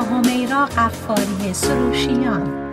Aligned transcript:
با 0.00 0.06
همیرا 0.06 0.66
قفاری 0.66 1.54
سروشیان 1.54 2.70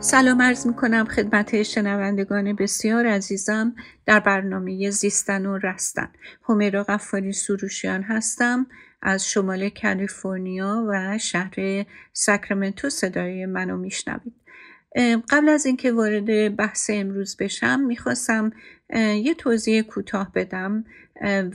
سلام 0.00 0.42
عرض 0.42 0.66
می 0.66 0.74
کنم 0.74 1.04
خدمت 1.04 1.62
شنوندگان 1.62 2.56
بسیار 2.56 3.06
عزیزم. 3.06 3.74
در 4.06 4.20
برنامه 4.20 4.90
زیستن 4.90 5.46
و 5.46 5.58
رستن. 5.58 6.08
همیرا 6.48 6.82
قفاری 6.82 7.32
سروشیان 7.32 8.02
هستم. 8.02 8.66
از 9.02 9.28
شمال 9.28 9.68
کالیفرنیا 9.68 10.84
و 10.88 11.18
شهر 11.18 11.86
ساکرامنتو 12.12 12.90
صدای 12.90 13.46
منو 13.46 13.76
میشنوید. 13.76 14.34
قبل 15.30 15.48
از 15.48 15.66
اینکه 15.66 15.92
وارد 15.92 16.56
بحث 16.56 16.90
امروز 16.94 17.36
بشم 17.36 17.80
می‌خواستم 17.80 18.52
یه 18.96 19.34
توضیح 19.34 19.82
کوتاه 19.82 20.32
بدم. 20.34 20.84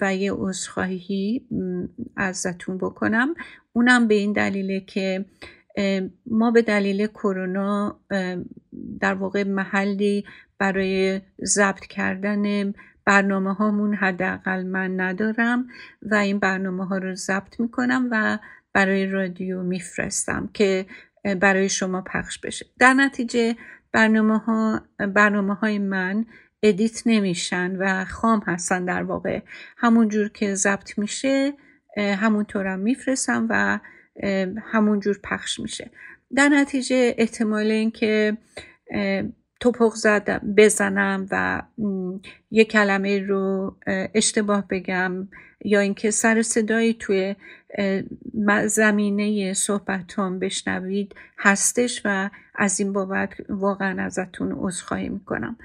و 0.02 0.16
یه 0.16 0.34
عذرخواهی 0.34 1.48
ازتون 2.18 2.78
بکنم. 2.78 3.36
اونم 3.74 4.08
به 4.08 4.16
این 4.16 4.34
دلیله 4.34 4.80
که 4.80 5.26
ما 6.26 6.52
به 6.52 6.62
دلیل 6.62 7.08
کرونا 7.08 8.00
در 9.00 9.14
واقع 9.14 9.44
محلی 9.44 10.26
برای 10.60 11.22
ضبط 11.46 11.86
کردن 11.86 12.74
برنامه 13.06 13.54
هامون 13.54 13.94
حداقل 13.94 14.64
من 14.64 15.00
ندارم 15.02 15.68
و 16.02 16.16
این 16.16 16.40
برنامه 16.40 16.86
ها 16.86 16.98
رو 16.98 17.16
ضبط 17.16 17.60
می‌کنم 17.60 18.08
و 18.12 18.40
برای 18.74 19.06
رادیو 19.06 19.64
میفرستم 19.64 20.50
که 20.54 20.86
برای 21.42 21.70
شما 21.70 22.02
پخش 22.02 22.40
بشه. 22.40 22.66
در 22.80 22.94
نتیجه 22.94 23.56
برنامه, 23.92 24.38
ها 24.38 24.82
برنامه 24.98 25.54
های 25.54 25.80
من 25.80 26.26
ادیت 26.68 27.02
نمیشن 27.06 27.76
و 27.76 28.06
خام 28.06 28.40
هستن 28.48 28.86
در 28.86 29.04
واقع. 29.04 29.40
همون 29.78 30.10
جور 30.10 30.30
که 30.30 30.56
ضبط 30.56 30.98
میشه 30.98 31.54
همونطورم 31.98 32.80
میفرستم 32.80 33.48
و 33.50 33.80
همون 34.62 35.00
جور 35.00 35.20
پخش 35.24 35.60
میشه. 35.60 35.92
در 36.36 36.50
نتیجه 36.50 37.16
احتمال 37.18 37.72
اینکه 37.72 38.38
توپق 39.60 39.94
زدم 39.94 40.42
بزنم 40.58 41.28
و 41.32 41.62
یه 42.52 42.66
کلمه 42.66 43.20
رو 43.20 43.76
اشتباه 44.14 44.68
بگم 44.70 45.28
یا 45.66 45.80
اینکه 45.80 46.12
سر 46.12 46.42
صدایی 46.42 46.94
توی 46.94 47.36
زمینه 48.66 49.54
صحبتام 49.54 50.40
بشنوید 50.40 51.16
هستش 51.38 52.02
و 52.06 52.30
از 52.56 52.80
این 52.80 52.94
بابت 52.94 53.30
واقعا 53.50 54.04
ازتون 54.04 54.52
عذرخواهی 54.52 55.10
می‌کنم. 55.10 55.58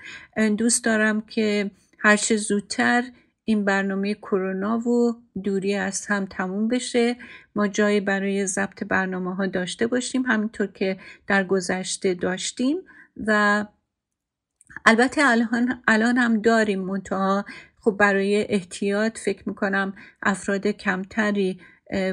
دوست 0.58 0.84
دارم 0.84 1.20
که 1.20 1.70
هرچه 1.98 2.36
زودتر 2.36 3.02
این 3.44 3.64
برنامه 3.64 4.14
کرونا 4.14 4.78
و 4.78 5.16
دوری 5.44 5.74
از 5.74 6.06
هم 6.06 6.26
تموم 6.26 6.68
بشه 6.68 7.16
ما 7.54 7.68
جایی 7.68 8.00
برای 8.00 8.46
ضبط 8.46 8.84
برنامه 8.84 9.34
ها 9.34 9.46
داشته 9.46 9.86
باشیم 9.86 10.22
همینطور 10.22 10.66
که 10.66 10.96
در 11.26 11.44
گذشته 11.44 12.14
داشتیم 12.14 12.76
و 13.26 13.64
البته 14.86 15.20
الان, 15.24 15.82
الان 15.88 16.16
هم 16.18 16.40
داریم 16.40 16.80
منتها. 16.80 17.44
خب 17.80 17.96
برای 17.98 18.46
احتیاط 18.48 19.18
فکر 19.18 19.48
می‌کنم 19.48 19.94
افراد 20.22 20.66
کمتری 20.66 21.60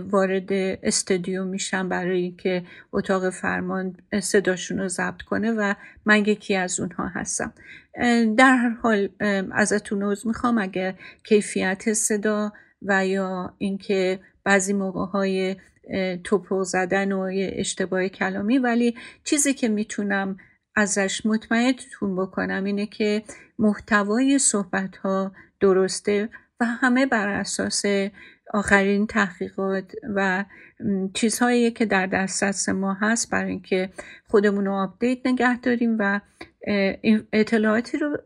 وارد 0.09 0.47
استودیو 0.83 1.45
میشن 1.45 1.89
برای 1.89 2.21
اینکه 2.21 2.63
اتاق 2.93 3.29
فرمان 3.29 3.97
صداشون 4.21 4.79
رو 4.79 4.87
ضبط 4.87 5.21
کنه 5.21 5.51
و 5.51 5.73
من 6.05 6.25
یکی 6.25 6.55
از 6.55 6.79
اونها 6.79 7.07
هستم. 7.07 7.53
در 8.37 8.55
هر 8.55 8.69
حال 8.69 9.09
ازتون 9.51 10.03
عذر 10.03 10.27
می‌خوام. 10.27 10.57
اگر 10.57 10.93
کیفیت 11.23 11.93
صدا 11.93 12.53
و 12.81 13.07
یا 13.07 13.53
اینکه 13.57 14.19
بعضی 14.43 14.73
موقع 14.73 15.05
های 15.05 15.55
توپو 16.23 16.63
زدن 16.63 17.11
و 17.11 17.29
اشتباه 17.35 18.07
کلامی 18.07 18.57
ولی 18.57 18.95
چیزی 19.23 19.53
که 19.53 19.67
می‌تونم 19.67 20.37
ازش 20.77 21.25
مطمئنتون 21.25 22.15
بکنم 22.15 22.63
اینه 22.63 22.85
که 22.85 23.23
محتوای 23.59 24.39
صحبت 24.39 24.97
ها 24.97 25.31
درسته 25.59 26.29
و 26.59 26.65
همه 26.65 27.05
بر 27.05 27.27
اساس 27.27 27.83
آخرین 28.53 29.07
تحقیقات 29.07 29.91
و 30.15 30.45
چیزهایی 31.13 31.71
که 31.71 31.85
در 31.85 32.05
دسترس 32.05 32.69
ما 32.69 32.93
هست 32.93 33.29
برای 33.29 33.51
اینکه 33.51 33.89
خودمون 34.27 34.65
رو 34.65 34.73
آپدیت 34.73 35.19
نگه 35.25 35.59
داریم 35.59 35.95
و 35.99 36.19
اطلاعاتی 37.33 37.97
رو 37.97 38.17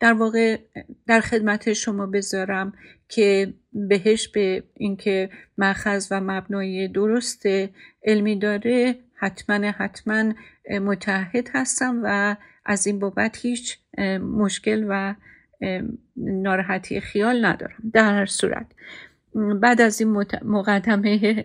در 0.00 0.12
واقع 0.12 0.58
در 1.06 1.20
خدمت 1.20 1.72
شما 1.72 2.06
بذارم 2.06 2.72
که 3.08 3.54
بهش 3.72 4.28
به 4.28 4.62
اینکه 4.76 5.30
مخز 5.58 6.08
و 6.10 6.20
مبنای 6.20 6.88
درست 6.88 7.42
علمی 8.04 8.38
داره 8.38 8.94
حتما 9.22 9.70
حتما 9.70 10.32
متحد 10.70 11.48
هستم 11.54 12.00
و 12.04 12.36
از 12.64 12.86
این 12.86 12.98
بابت 12.98 13.36
هیچ 13.36 13.78
مشکل 14.20 14.86
و 14.88 15.14
ناراحتی 16.16 17.00
خیال 17.00 17.44
ندارم 17.44 17.90
در 17.92 18.14
هر 18.14 18.26
صورت. 18.26 18.66
بعد 19.60 19.80
از 19.80 20.00
این 20.00 20.10
مقدمه 20.42 21.44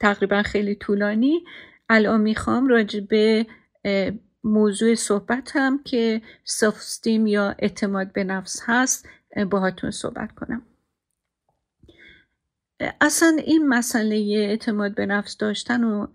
تقریبا 0.00 0.42
خیلی 0.42 0.74
طولانی 0.74 1.44
الان 1.88 2.20
می‌خوام 2.20 2.68
راجع 2.68 3.00
به 3.00 3.46
موضوع 4.44 4.94
صحبتم 4.94 5.80
که 5.84 6.22
سافستیم 6.44 7.26
یا 7.26 7.54
اعتماد 7.58 8.12
به 8.12 8.24
نفس 8.24 8.62
هست 8.66 9.08
باهاتون 9.50 9.90
صحبت 9.90 10.32
کنم. 10.32 10.62
اصلا 12.80 13.36
این 13.44 13.68
مسئله 13.68 14.16
اعتماد 14.36 14.94
به 14.94 15.06
نفس 15.06 15.36
داشتن 15.36 15.84
و 15.84 16.06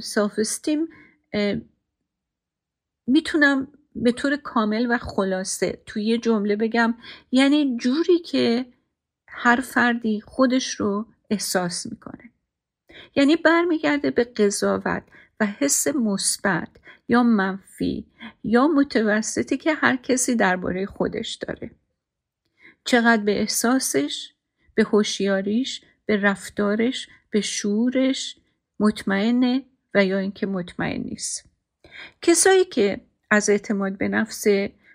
سافستیم 0.00 0.88
می‌تونم 3.06 3.68
به 3.94 4.12
طور 4.12 4.36
کامل 4.36 4.86
و 4.90 4.98
خلاصه 4.98 5.82
توی 5.86 6.04
یه 6.04 6.18
جمله 6.18 6.56
بگم 6.56 6.94
یعنی 7.30 7.76
جوری 7.76 8.18
که 8.18 8.66
هر 9.28 9.60
فردی 9.60 10.20
خودش 10.20 10.74
رو 10.74 11.06
احساس 11.30 11.86
می‌کنه. 11.86 12.30
یعنی 13.16 13.36
برمیگرده 13.36 14.10
به 14.10 14.24
قضاوت 14.24 15.02
و 15.40 15.46
حس 15.46 15.86
مثبت 15.86 16.68
یا 17.08 17.22
منفی 17.22 18.06
یا 18.44 18.66
متوسطی 18.66 19.56
که 19.56 19.74
هر 19.74 19.96
کسی 19.96 20.34
درباره 20.34 20.86
خودش 20.86 21.34
داره. 21.34 21.70
چقدر 22.84 23.22
به 23.22 23.40
احساسش 23.40 24.32
به 24.74 24.84
هوشیاریش 24.84 25.80
به 26.08 26.16
رفتارش 26.16 27.08
به 27.30 27.40
شعورش 27.40 28.36
مطمئنه 28.80 29.62
و 29.94 30.04
یا 30.04 30.18
اینکه 30.18 30.46
مطمئن 30.46 31.00
نیست. 31.00 31.44
کسایی 32.22 32.64
که 32.64 33.00
از 33.30 33.50
اعتماد 33.50 33.98
به 33.98 34.08
نفس 34.08 34.44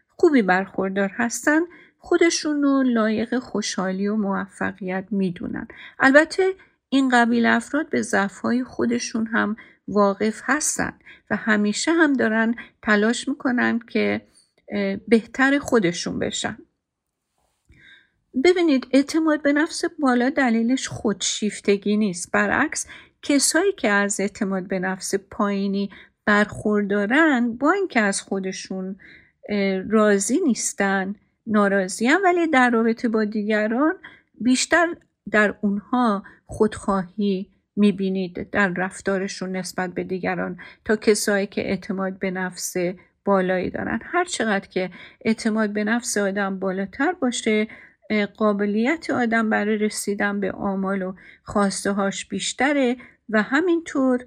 خوبی 0.08 0.42
برخوردار 0.42 1.12
هستن 1.16 1.62
خودشون 2.00 2.64
رو 2.64 2.84
لایق 2.84 3.40
خوشحالی 3.40 4.08
و 4.08 4.16
موفقیت 4.16 5.06
می‌دونن. 5.12 5.68
البته 6.00 6.54
این 6.90 7.10
قبیل 7.10 7.46
افراد 7.46 7.90
به 7.90 8.02
ضعفهای 8.02 8.64
خودشون 8.64 9.28
هم 9.28 9.56
واقف 9.88 10.42
هستن 10.44 10.94
و 11.30 11.36
همیشه 11.36 11.92
هم 11.92 12.14
دارن 12.14 12.56
تلاش 12.82 13.28
می‌کنن 13.28 13.80
که 13.80 14.22
بهتر 15.08 15.60
خودشون 15.60 16.20
بشن. 16.20 16.58
ببینید 18.44 18.88
اعتماد 18.92 19.42
به 19.42 19.54
نفس 19.54 19.82
بالا 20.00 20.30
دلیلش 20.30 20.88
خودشیفتگی 20.88 21.98
نیست. 21.98 22.32
برعکس 22.32 22.88
کسایی 23.22 23.72
که 23.72 23.90
از 23.90 24.20
اعتماد 24.20 24.68
به 24.68 24.80
نفس 24.80 25.16
پایینی 25.16 25.90
برخوردارن 26.26 27.58
با 27.58 27.72
اینکه 27.72 28.00
از 28.00 28.22
خودشون 28.22 28.96
راضی 29.90 30.40
نیستن 30.46 31.16
ناراضی 31.48 32.08
هم 32.08 32.22
ولی 32.24 32.48
در 32.48 32.70
رابطه 32.70 33.08
با 33.10 33.26
دیگران 33.26 33.94
بیشتر 34.42 34.96
در 35.32 35.56
اونها 35.62 36.24
خودخواهی 36.46 37.50
می‌بینید 37.76 38.50
در 38.50 38.68
رفتارشون 38.68 39.56
نسبت 39.56 39.94
به 39.94 40.04
دیگران 40.04 40.58
تا 40.86 40.96
کسایی 40.96 41.48
که 41.48 41.62
اعتماد 41.62 42.20
به 42.20 42.32
نفس 42.32 42.74
بالایی 43.26 43.70
دارن. 43.70 44.00
هر 44.04 44.26
چقدر 44.26 44.68
که 44.68 44.90
اعتماد 45.22 45.70
به 45.70 45.84
نفس 45.84 46.18
آدم 46.18 46.60
بالاتر 46.60 47.12
باشه 47.12 47.68
قابلیت 48.38 49.10
آدم 49.10 49.50
برای 49.50 49.78
رسیدن 49.78 50.40
به 50.40 50.52
آمال 50.52 51.02
و 51.02 51.14
خواسته 51.44 51.92
هاش 51.92 52.26
بیشتره 52.26 52.98
و 53.30 53.42
همینطور 53.42 54.26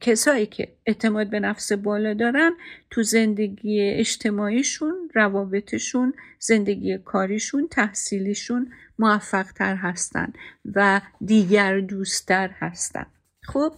کسایی 0.00 0.46
که 0.46 0.76
اعتماد 0.86 1.30
به 1.30 1.40
نفس 1.40 1.72
بالا 1.72 2.14
دارن 2.14 2.52
تو 2.90 3.02
زندگی 3.02 3.80
اجتماعیشون 3.80 5.10
روابطشون 5.14 6.14
زندگی 6.38 6.98
کاریشون 6.98 7.68
تحصیلیشون 7.68 8.72
موفقتر 8.98 9.76
هستن 9.76 10.32
و 10.74 11.00
دیگر 11.24 11.80
دوستتر 11.80 12.50
هستن. 12.58 13.06
خب 13.42 13.72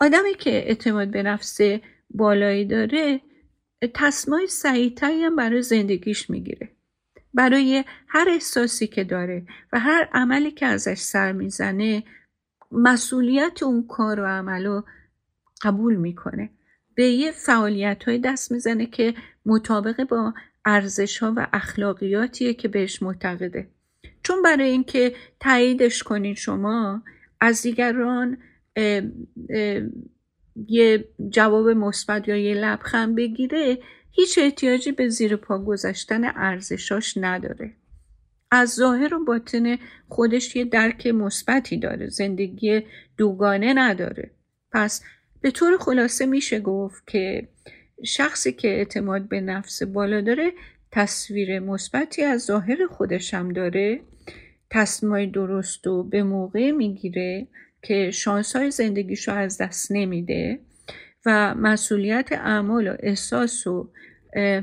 آدمی 0.00 0.34
که 0.34 0.50
اعتماد 0.50 1.10
به 1.10 1.22
نفس 1.22 1.60
بالایی 2.10 2.64
داره 2.64 3.20
تصمای 3.94 4.46
سعیتری 4.46 5.22
هم 5.22 5.36
برای 5.36 5.62
زندگیش 5.62 6.30
می‌گیره. 6.30 6.68
برای 7.34 7.84
هر 8.08 8.28
احساسی 8.28 8.86
که 8.86 9.04
داره 9.04 9.46
و 9.72 9.80
هر 9.80 10.08
عملی 10.12 10.50
که 10.50 10.66
ازش 10.66 10.98
سر 10.98 11.32
می‌زنه 11.32 12.02
مسئولیت 12.72 13.62
اون 13.62 13.86
کار 13.86 14.20
و 14.20 14.26
عمل 14.26 14.66
رو 14.66 14.84
قبول 15.62 15.96
می‌کنه. 15.96 16.50
به 16.94 17.04
یه 17.04 17.32
فعالیت 17.32 18.04
های 18.04 18.18
دست 18.18 18.52
می‌زنه 18.52 18.86
که 18.86 19.14
مطابق 19.46 20.04
با 20.04 20.34
ارزش 20.64 21.18
ها 21.18 21.34
و 21.36 21.46
اخلاقیاتیه 21.52 22.54
که 22.54 22.68
بهش 22.68 23.02
معتقده. 23.02 23.68
چون 24.22 24.42
برای 24.42 24.70
اینکه 24.70 25.14
تاییدش 25.40 26.02
کنین 26.02 26.34
شما 26.34 27.02
از 27.40 27.62
دیگران 27.62 28.38
یه 30.68 31.04
جواب 31.30 31.68
مثبت 31.68 32.28
یا 32.28 32.36
یه 32.36 32.54
لبخند 32.54 33.16
بگیره 33.16 33.78
هیچ 34.10 34.38
احتیاجی 34.38 34.92
به 34.92 35.08
زیر 35.08 35.36
پا 35.36 35.58
گذاشتن 35.58 36.24
ارزشاش 36.24 37.16
نداره. 37.16 37.72
از 38.50 38.74
ظاهر 38.74 39.14
و 39.14 39.24
باطن 39.24 39.78
خودش 40.08 40.56
یه 40.56 40.64
درک 40.64 41.06
مثبتی 41.06 41.76
داره 41.76 42.08
زندگی 42.08 42.82
دوگانه 43.16 43.72
نداره. 43.76 44.30
پس 44.72 45.02
به 45.40 45.50
طور 45.50 45.78
خلاصه 45.78 46.26
میشه 46.26 46.60
گفت 46.60 47.06
که 47.06 47.48
شخصی 48.04 48.52
که 48.52 48.68
اعتماد 48.68 49.28
به 49.28 49.40
نفس 49.40 49.82
بالا 49.82 50.20
داره 50.20 50.52
تصویر 50.90 51.58
مثبتی 51.58 52.22
از 52.22 52.44
ظاهر 52.44 52.86
خودش 52.86 53.34
هم 53.34 53.52
داره. 53.52 54.00
تصمیمای 54.70 55.26
درست 55.26 55.86
و 55.86 56.02
به 56.02 56.22
موقع 56.22 56.70
می‌گیره. 56.70 57.48
که 57.82 58.10
شانسهای 58.10 58.70
زندگیشو 58.70 59.32
از 59.32 59.58
دست 59.58 59.92
نمیده 59.92 60.60
و 61.26 61.54
مسئولیت 61.54 62.28
اعمال 62.32 62.88
و 62.88 62.96
احساس 63.00 63.66
و 63.66 63.90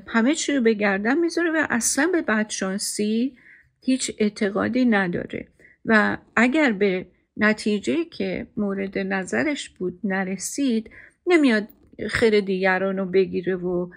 همه 0.07 0.35
چی 0.35 0.53
رو 0.55 0.61
به 0.61 0.73
گردن 0.73 1.17
می‌ذاره 1.17 1.51
و 1.51 1.67
اصلا 1.69 2.09
به 2.11 2.21
بدشانسی 2.21 3.37
هیچ 3.81 4.11
اعتقادی 4.17 4.85
نداره. 4.85 5.47
و 5.85 6.17
اگر 6.35 6.71
به 6.71 7.05
نتیجه 7.37 8.05
که 8.05 8.47
مورد 8.57 8.97
نظرش 8.97 9.69
بود 9.69 9.99
نرسید 10.03 10.89
نمیاد 11.27 11.67
خیر 12.09 12.39
دیگران 12.39 12.97
رو 12.97 13.05
بگیره 13.05 13.55
و 13.55 13.89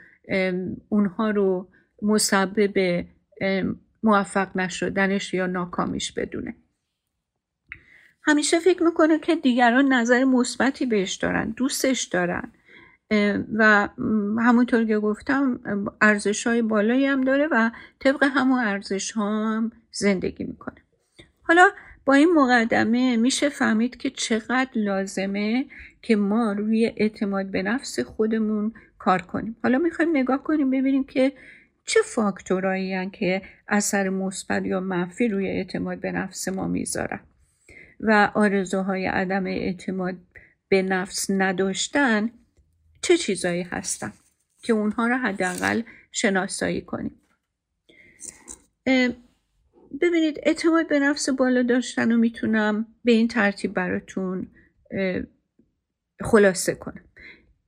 اونها 0.88 1.30
رو 1.30 1.68
مسبب 2.02 3.04
موفق 4.02 4.56
نشدنش 4.56 5.34
یا 5.34 5.46
ناکامیش 5.46 6.12
بدونه. 6.12 6.54
همیشه 8.24 8.58
فکر 8.58 8.82
می‌کنه 8.82 9.18
که 9.18 9.36
دیگران 9.36 9.92
نظر 9.92 10.24
مثبتی 10.24 10.86
بهش 10.86 11.14
دارن 11.14 11.50
دوستش 11.50 12.02
دارن. 12.02 12.52
و 13.54 13.88
همونطور 14.38 14.84
که 14.84 14.98
گفتم 14.98 15.60
ارزش 16.00 16.46
های 16.46 16.62
بالایی 16.62 17.06
هم 17.06 17.20
داره 17.20 17.48
و 17.50 17.70
طبق 18.00 18.24
همون 18.24 18.58
ارزش 18.58 19.12
ها 19.12 19.52
هم 19.52 19.72
زندگی 19.90 20.44
می‌کنه. 20.44 20.76
حالا 21.42 21.70
با 22.04 22.14
این 22.14 22.32
مقدمه 22.32 23.16
میشه 23.16 23.48
فهمید 23.48 23.96
که 23.96 24.10
چقدر 24.10 24.70
لازمه 24.74 25.66
که 26.02 26.16
ما 26.16 26.52
روی 26.52 26.92
اعتماد 26.96 27.46
به 27.46 27.62
نفس 27.62 28.00
خودمون 28.00 28.72
کار 28.98 29.22
کنیم. 29.22 29.56
حالا 29.62 29.78
می‌خوایم 29.78 30.16
نگاه 30.16 30.42
کنیم 30.42 30.70
ببینیم 30.70 31.04
که 31.04 31.32
چه 31.84 32.00
فاکتورایی 32.04 33.10
که 33.10 33.42
اثر 33.68 34.08
مثبت 34.08 34.66
یا 34.66 34.80
منفی 34.80 35.28
روی 35.28 35.48
اعتماد 35.48 36.00
به 36.00 36.12
نفس 36.12 36.48
ما 36.48 36.68
می‌ذارن. 36.68 37.20
و 38.02 38.30
آرزوهای 38.34 39.06
عدم 39.06 39.46
اعتماد 39.46 40.14
به 40.68 40.82
نفس 40.82 41.30
نداشتن 41.30 42.30
چه 43.02 43.16
چیزایی 43.16 43.62
هستن 43.62 44.12
که 44.62 44.72
اونها 44.72 45.06
رو 45.06 45.16
حداقل 45.16 45.82
شناسایی 46.12 46.80
کنیم. 46.80 47.20
ببینید 50.00 50.40
اعتماد 50.42 50.88
به 50.88 50.98
نفس 50.98 51.28
بالا 51.28 51.62
داشتن 51.62 52.12
رو 52.12 52.16
می‌تونم 52.16 52.86
به 53.04 53.12
این 53.12 53.28
ترتیب 53.28 53.74
براتون 53.74 54.46
خلاصه 56.20 56.74
کنم. 56.74 57.04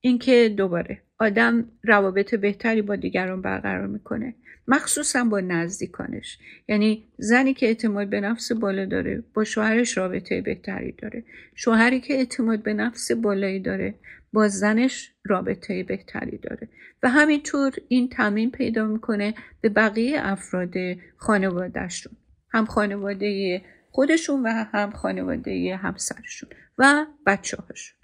اینکه 0.00 0.54
دوباره 0.56 1.02
آدم 1.18 1.68
روابط 1.82 2.34
بهتری 2.34 2.82
با 2.82 2.96
دیگران 2.96 3.42
برقرار 3.42 3.86
می‌کنه. 3.86 4.34
مخصوصا 4.68 5.24
با 5.24 5.40
نزدیکانش. 5.40 6.38
یعنی 6.68 7.04
زنی 7.18 7.54
که 7.54 7.66
اعتماد 7.66 8.08
به 8.08 8.20
نفس 8.20 8.52
بالا 8.52 8.84
داره 8.84 9.22
با 9.34 9.44
شوهرش 9.44 9.98
رابطه 9.98 10.40
بهتری 10.40 10.92
داره. 10.92 11.24
شوهری 11.54 12.00
که 12.00 12.14
اعتماد 12.14 12.62
به 12.62 12.74
نفس 12.74 13.12
بالایی 13.12 13.60
داره 13.60 13.94
با 14.32 14.48
زنش 14.48 15.12
رابطه 15.24 15.82
بهتری 15.82 16.38
داره. 16.38 16.68
و 17.02 17.08
همینطور 17.08 17.72
این 17.88 18.08
تمرین 18.08 18.50
پیدا 18.50 18.86
می‌کنه 18.86 19.34
به 19.60 19.68
بقیه 19.68 20.18
افراد 20.22 20.74
خانوادهشون. 21.16 22.12
هم 22.54 22.64
خانواده 22.64 23.62
خودشون 23.90 24.42
و 24.42 24.48
هم 24.48 24.90
خانواده 24.90 25.76
همسرشون 25.76 26.48
و 26.78 27.06
بچه 27.26 27.56
هاشون 27.56 27.98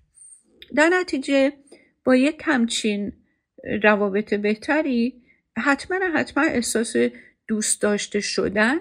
در 0.77 0.89
نتیجه 1.01 1.53
با 2.05 2.17
یک 2.17 2.43
همچین 2.45 3.13
روابط 3.83 4.35
بهتری 4.35 5.20
حتما 5.59 5.99
حتما 6.15 6.45
احساس 6.45 6.97
دوست 7.47 7.83
داشته 7.83 8.21
شدن 8.21 8.79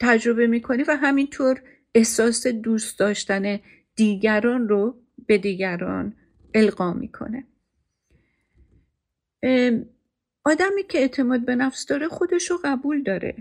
تجربه 0.00 0.46
می‌کنی 0.46 0.82
و 0.82 0.96
همینطور 0.96 1.62
احساس 1.94 2.46
دوست 2.46 2.98
داشتن 2.98 3.60
دیگران 3.96 4.68
رو 4.68 5.02
به 5.26 5.38
دیگران 5.38 6.16
القا 6.54 6.92
می‌کنه. 6.92 7.44
آدمی 10.44 10.82
که 10.88 10.98
اعتماد 10.98 11.44
به 11.44 11.54
نفس 11.54 11.86
داره 11.86 12.08
خودش 12.08 12.50
رو 12.50 12.58
قبول 12.64 13.02
داره. 13.02 13.34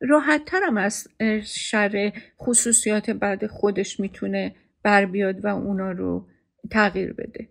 راحت 0.00 0.54
هم 0.54 0.76
از 0.76 1.08
شر 1.44 2.12
خصوصیات 2.40 3.10
بعد 3.10 3.46
خودش 3.46 4.00
می‌تونه 4.00 4.54
بر 4.82 5.04
بیاد 5.06 5.44
و 5.44 5.48
اونا 5.48 5.92
رو 5.92 6.28
تغییر 6.70 7.12
بده. 7.12 7.48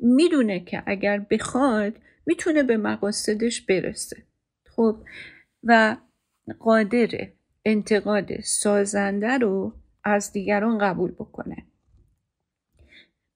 می‌دونه 0.00 0.60
که 0.60 0.82
اگر 0.86 1.18
بخواد 1.18 1.94
می‌تونه 2.30 2.62
به 2.62 2.76
مقاصدش 2.76 3.60
برسه. 3.60 4.16
خب 4.76 4.96
و 5.64 5.96
قادر 6.58 7.08
انتقاد 7.64 8.40
سازنده 8.40 9.38
رو 9.38 9.72
از 10.04 10.32
دیگران 10.32 10.78
قبول 10.78 11.10
بکنه. 11.10 11.56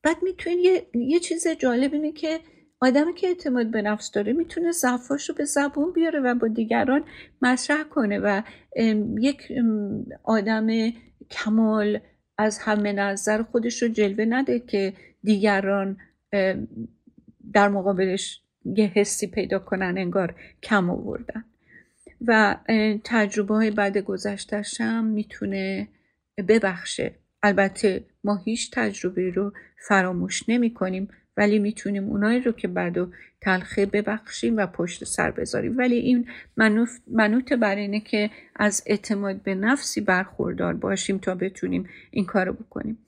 بعد 0.03 0.17
می‌تونه 0.23 0.57
یه, 0.57 0.87
یه 0.95 1.21
چیز 1.21 1.49
جالب 1.49 1.95
اینه 1.95 2.13
که 2.13 2.41
آدمی 2.81 3.15
که 3.15 3.27
اعتماد 3.27 3.71
به 3.71 3.83
نفس 3.83 4.11
داره 4.11 4.33
می‌تونه 4.33 4.73
ضعفاش 4.73 5.29
رو 5.29 5.35
به 5.35 5.45
زبون 5.45 5.93
بیاره 5.93 6.21
و 6.21 6.35
با 6.35 6.49
دیگران 6.49 7.05
مطرح 7.43 7.83
کنه 7.83 8.19
و 8.19 8.43
یک 9.21 9.53
آدم 10.25 10.69
کمال 11.31 12.01
از 12.39 12.59
همه 12.59 12.93
نظر 12.93 13.43
خودش 13.43 13.83
رو 13.83 13.89
جلوه 13.89 14.25
نده 14.25 14.61
که 14.61 14.93
دیگران 15.23 15.97
در 17.53 17.69
مقابلش 17.69 18.44
یه 18.65 18.87
حسی 18.87 19.27
پیدا 19.27 19.59
کنن 19.59 19.95
انگار 19.99 20.35
کم 20.63 20.91
آوردن. 20.91 21.45
و 22.27 22.57
تجربه 23.05 23.55
های 23.55 23.71
بعد 23.71 23.99
گذشتش 23.99 24.81
هم 24.81 25.05
می‌تونه 25.05 25.89
ببخشه. 26.49 27.15
البته 27.43 28.05
ما 28.25 28.37
هیچ 28.37 28.71
تجربه 28.73 29.31
رو 29.31 29.53
فراموش 29.89 30.49
نمی 30.49 30.75
کنیم 30.75 31.09
ولی 31.37 31.59
می‌تونیم 31.59 32.05
اونایی 32.05 32.41
رو 32.41 32.53
که 32.53 32.69
بعد 32.69 32.99
و 32.99 33.09
تلخه 33.41 33.87
ببخشیم 33.87 34.57
و 34.57 34.67
پشت 34.67 35.05
سر 35.05 35.31
بذاریم. 35.31 35.79
ولی 35.79 35.97
این 35.97 36.29
منوط 37.07 37.53
بر 37.53 37.77
اینه 37.77 38.01
که 38.01 38.31
از 38.57 38.83
اعتماد 38.87 39.43
به 39.43 39.55
نفسی 39.55 40.01
برخوردار 40.01 40.75
باشیم 40.75 41.19
تا 41.19 41.35
بتونیم 41.35 41.89
این 42.11 42.27
کارو 42.27 42.53
بکنیم. 42.53 42.99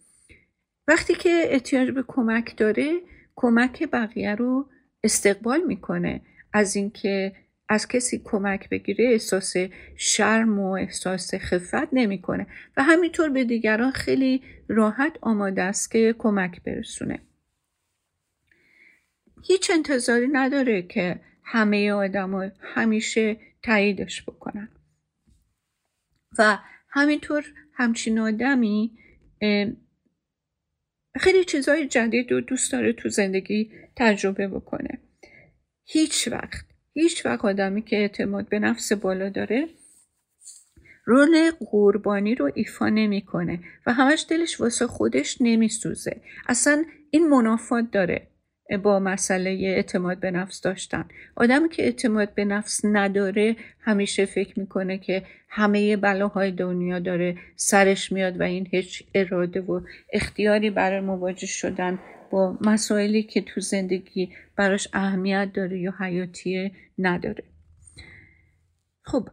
وقتی 0.89 1.15
که 1.15 1.43
احتیاج 1.45 1.91
به 1.91 2.05
کمک 2.07 2.57
داره 2.57 3.01
کمک 3.37 3.91
بقیه 3.93 4.35
رو 4.35 4.69
استقبال 5.07 5.61
می‌کنه 5.61 6.21
از 6.53 6.77
اینکه 6.77 7.33
از 7.69 7.89
کسی 7.89 8.23
کمک 8.25 8.69
بگیره 8.69 9.05
احساس 9.05 9.55
شرم 9.97 10.59
و 10.59 10.71
احساس 10.71 11.35
خفت 11.35 11.89
نمی‌کنه. 11.93 12.47
و 12.77 12.83
همینطور 12.83 13.29
به 13.29 13.45
دیگران 13.45 13.91
خیلی 13.91 14.43
راحت 14.69 15.19
آماده 15.21 15.63
است 15.63 15.91
که 15.91 16.15
کمک 16.19 16.63
برسونه. 16.63 17.19
هیچ 19.43 19.71
انتظاری 19.71 20.29
نداره 20.33 20.83
که 20.83 21.21
همه 21.45 21.93
آدم 21.93 22.53
همیشه 22.61 23.37
تاییدش 23.63 24.23
بکنن. 24.23 24.69
و 26.39 26.59
همینطور 26.91 27.45
همچین 27.73 28.19
آدمی 28.19 28.99
خیلی 31.19 31.45
چیزهای 31.45 31.87
جدید 31.87 32.33
رو 32.33 32.41
دوست 32.41 32.73
داره 32.73 32.93
تو 32.93 33.09
زندگی 33.09 33.71
تجربه 33.97 34.49
بکنه. 34.49 34.99
هیچ 35.85 36.29
وقت 36.29 36.65
هیچ 36.93 37.27
وقت 37.27 37.45
آدمی 37.45 37.83
که 37.83 37.97
اعتماد 37.97 38.49
به 38.49 38.59
نفس 38.59 38.93
بالا 38.93 39.29
داره 39.29 39.69
رول 41.05 41.51
قربانی 41.51 42.35
رو 42.35 42.51
ایفا 42.55 42.89
نمی‌کنه 42.89 43.61
و 43.87 43.93
همش 43.93 44.27
دلش 44.29 44.61
واسه 44.61 44.87
خودش 44.87 45.37
نمیسوزه. 45.41 46.21
اصلا 46.49 46.85
این 47.11 47.29
منافات 47.29 47.91
داره. 47.91 48.27
با 48.83 48.99
مسئله 48.99 49.51
اعتماد 49.51 50.21
به 50.21 50.31
نفس 50.31 50.61
داشتن. 50.61 51.09
آدمی 51.37 51.69
که 51.69 51.83
اعتماد 51.83 52.35
به 52.35 52.45
نفس 52.45 52.81
نداره 52.85 53.57
همیشه 53.81 54.25
فکر 54.25 54.59
می‌کنه 54.59 54.99
که 54.99 55.23
همه 55.49 55.97
بلاهای 55.97 56.51
دنیا 56.51 56.99
داره 56.99 57.39
سرش 57.57 58.13
میاد 58.13 58.41
و 58.41 58.43
این 58.43 58.69
هیچ 58.71 59.03
اراده 59.15 59.61
و 59.61 59.81
اختیاری 60.13 60.71
برای 60.71 61.01
مواجه 61.01 61.47
شدن 61.47 61.99
با 62.31 62.59
مسائلی 62.61 63.23
که 63.23 63.41
تو 63.41 63.61
زندگی 63.61 64.33
براش 64.57 64.89
اهمیت 64.93 65.51
داره 65.55 65.79
یا 65.79 65.95
حیاتی 65.99 66.73
نداره. 66.99 67.45
خب 69.03 69.29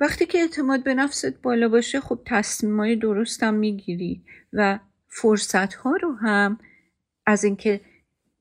وقتی 0.00 0.26
که 0.26 0.38
اعتماد 0.38 0.84
به 0.84 0.94
نفست 0.94 1.42
بالا 1.42 1.68
باشه 1.68 2.00
خب 2.00 2.20
تصمیمای 2.26 2.96
درستم 2.96 3.54
می‌گیری 3.54 4.22
و 4.52 4.78
فرصت 5.08 5.74
ها 5.74 5.96
رو 5.96 6.12
هم 6.12 6.58
از 7.26 7.44
اینکه 7.44 7.80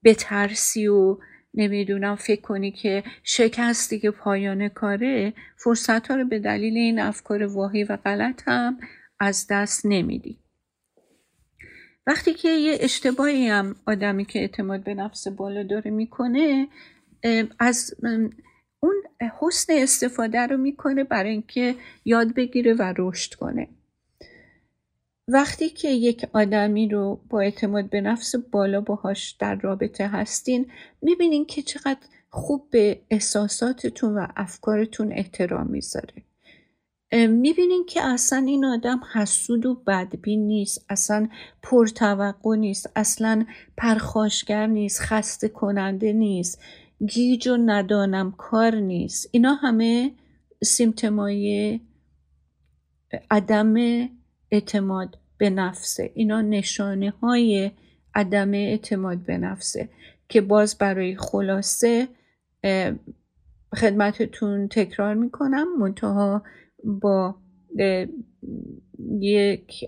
بترسی 0.04 0.88
و 0.88 1.18
نمی‌دونم 1.54 2.16
فکر 2.16 2.42
کنی 2.42 2.72
که 2.72 3.04
شکستی 3.24 4.00
که 4.00 4.12
پایان 4.12 4.70
کاره 4.70 5.34
فرصت 5.64 6.08
ها 6.08 6.16
رو 6.16 6.26
به 6.26 6.40
دلیل 6.40 6.78
این 6.78 7.00
افکار 7.00 7.44
واهی 7.44 7.84
و 7.84 7.96
غلط 7.96 8.42
هم 8.48 8.80
از 9.20 9.48
دست 9.50 9.86
نمیدی. 9.86 10.40
وقتی 12.08 12.34
که 12.34 12.50
یه 12.50 12.78
اشتباهی 12.80 13.48
هم 13.48 13.76
آدمی 13.88 14.26
که 14.26 14.40
اعتماد 14.40 14.84
به 14.84 14.94
نفس 14.94 15.28
بالا 15.28 15.64
داره 15.64 15.92
می‌کنه 15.92 16.68
از 17.60 17.96
اون 18.80 18.96
حسن 19.40 19.74
استفاده 19.74 20.40
رو 20.40 20.58
می‌کنه 20.58 21.04
برای 21.04 21.32
اینکه 21.32 21.76
یاد 22.06 22.34
بگیره 22.34 22.74
و 22.74 22.94
رشد 22.98 23.34
کنه. 23.34 23.68
وقتی 25.32 25.70
که 25.70 25.90
یک 25.90 26.26
آدمی 26.34 26.88
رو 26.88 27.20
با 27.30 27.42
اعتماد 27.42 27.90
به 27.90 28.02
نفس 28.02 28.36
بالا 28.36 28.82
باهاش 28.82 29.32
در 29.32 29.56
رابطه 29.56 30.08
هستین 30.08 30.72
می‌بینین 31.02 31.46
که 31.46 31.62
چقدر 31.62 32.00
خوب 32.30 32.68
به 32.72 33.02
احساساتتون 33.10 34.18
و 34.18 34.28
افکارتون 34.36 35.12
احترام 35.12 35.68
می‌ذاره. 35.68 36.14
می‌بینین 37.12 37.86
که 37.86 38.04
اصلا 38.04 38.40
این 38.48 38.66
آدم 38.66 39.02
حسود 39.14 39.66
و 39.66 39.76
بدبین 39.76 40.48
نیست 40.48 40.86
اصلا 40.90 41.30
پرتوقع 41.64 42.56
نیست 42.56 42.90
اصلا 42.96 43.46
پرخاشگر 43.78 44.68
نیست 44.68 45.00
خسته 45.00 45.48
کننده 45.50 46.14
نیست 46.14 46.62
گیج 47.08 47.48
و 47.48 47.58
ندانم 47.58 48.32
کار 48.32 48.76
نیست. 48.76 49.30
اینا 49.32 49.54
همه 49.54 50.12
سیمتمای 50.64 51.80
عدم 53.32 53.76
اعتماد. 54.52 55.19
به 55.40 55.50
نفسه. 55.50 56.12
اینا 56.14 56.42
نشانه 56.42 57.10
های 57.10 57.72
عدم 58.16 58.54
اعتماد 58.54 59.18
به 59.18 59.38
نفسه 59.38 59.90
که 60.30 60.42
باز 60.42 60.78
برای 60.78 61.16
خلاصه 61.16 62.08
خدمتتون 63.76 64.68
تکرار 64.68 65.14
می‌کنم. 65.14 65.68
منتها 65.80 66.44
با 66.84 67.36
یک 69.20 69.86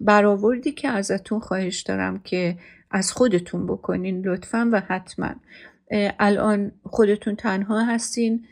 برآوردی 0.00 0.72
که 0.72 0.88
ازتون 0.88 1.40
خواهش 1.40 1.80
دارم 1.80 2.18
که 2.18 2.56
از 2.90 3.12
خودتون 3.12 3.66
بکنین 3.66 4.26
لطفا 4.26 4.70
و 4.72 4.80
حتما. 4.80 5.34
الان 6.18 6.72
خودتون 6.82 7.36
تنها 7.36 7.84
هستین. 7.84 8.46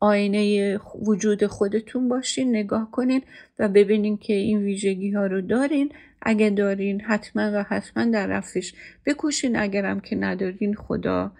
آینه 0.00 0.78
وجود 1.06 1.46
خودتون 1.46 2.08
باشین 2.08 2.56
نگاه 2.56 2.90
کنین 2.90 3.22
و 3.58 3.68
ببینین 3.68 4.16
که 4.16 4.32
این 4.32 4.58
ویژگی 4.58 5.10
ها 5.10 5.26
رو 5.26 5.40
دارین. 5.40 5.92
اگه 6.22 6.50
دارین 6.50 7.00
حتما 7.00 7.50
و 7.54 7.62
حتما 7.68 8.04
در 8.04 8.26
رفش 8.26 8.74
بکوشین. 9.06 9.56
اگرم 9.56 10.00
که 10.00 10.16
ندارین 10.16 10.74
خدا 10.74 11.32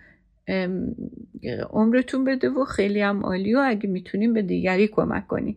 عمرتون 1.71 2.25
بده 2.25 2.49
و 2.49 2.65
خیلی 2.65 3.01
هم 3.01 3.25
عالی 3.25 3.55
و 3.55 3.63
اگه 3.67 3.89
می‌تونین 3.89 4.33
به 4.33 4.43
دیگری 4.43 4.89
کمک 4.89 5.27
کنین. 5.27 5.57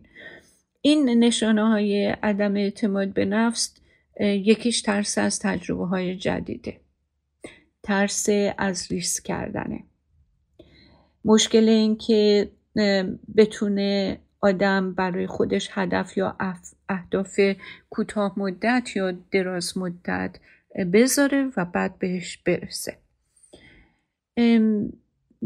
این 0.80 1.24
نشانه 1.24 1.68
های 1.68 2.04
عدم 2.22 2.56
اعتماد 2.56 3.08
به 3.08 3.24
نفس 3.24 3.74
یکیش 4.20 4.82
ترس 4.82 5.18
از 5.18 5.38
تجربه 5.38 5.86
های 5.86 6.16
جدیده. 6.16 6.76
ترس 7.82 8.28
از 8.58 8.86
ریسک 8.90 9.24
کردنه. 9.24 9.80
مشکل 11.24 11.68
این 11.68 11.96
که 11.96 12.50
بتونه 13.36 14.20
آدم 14.40 14.94
برای 14.94 15.26
خودش 15.26 15.68
هدف 15.72 16.16
یا 16.16 16.36
اهداف 16.88 17.40
کوتاه 17.90 18.38
مدت 18.38 18.96
یا 18.96 19.10
دراز 19.30 19.78
مدت 19.78 20.38
بذاره 20.92 21.50
و 21.56 21.64
بعد 21.64 21.98
بهش 21.98 22.36
برسه. 22.36 22.98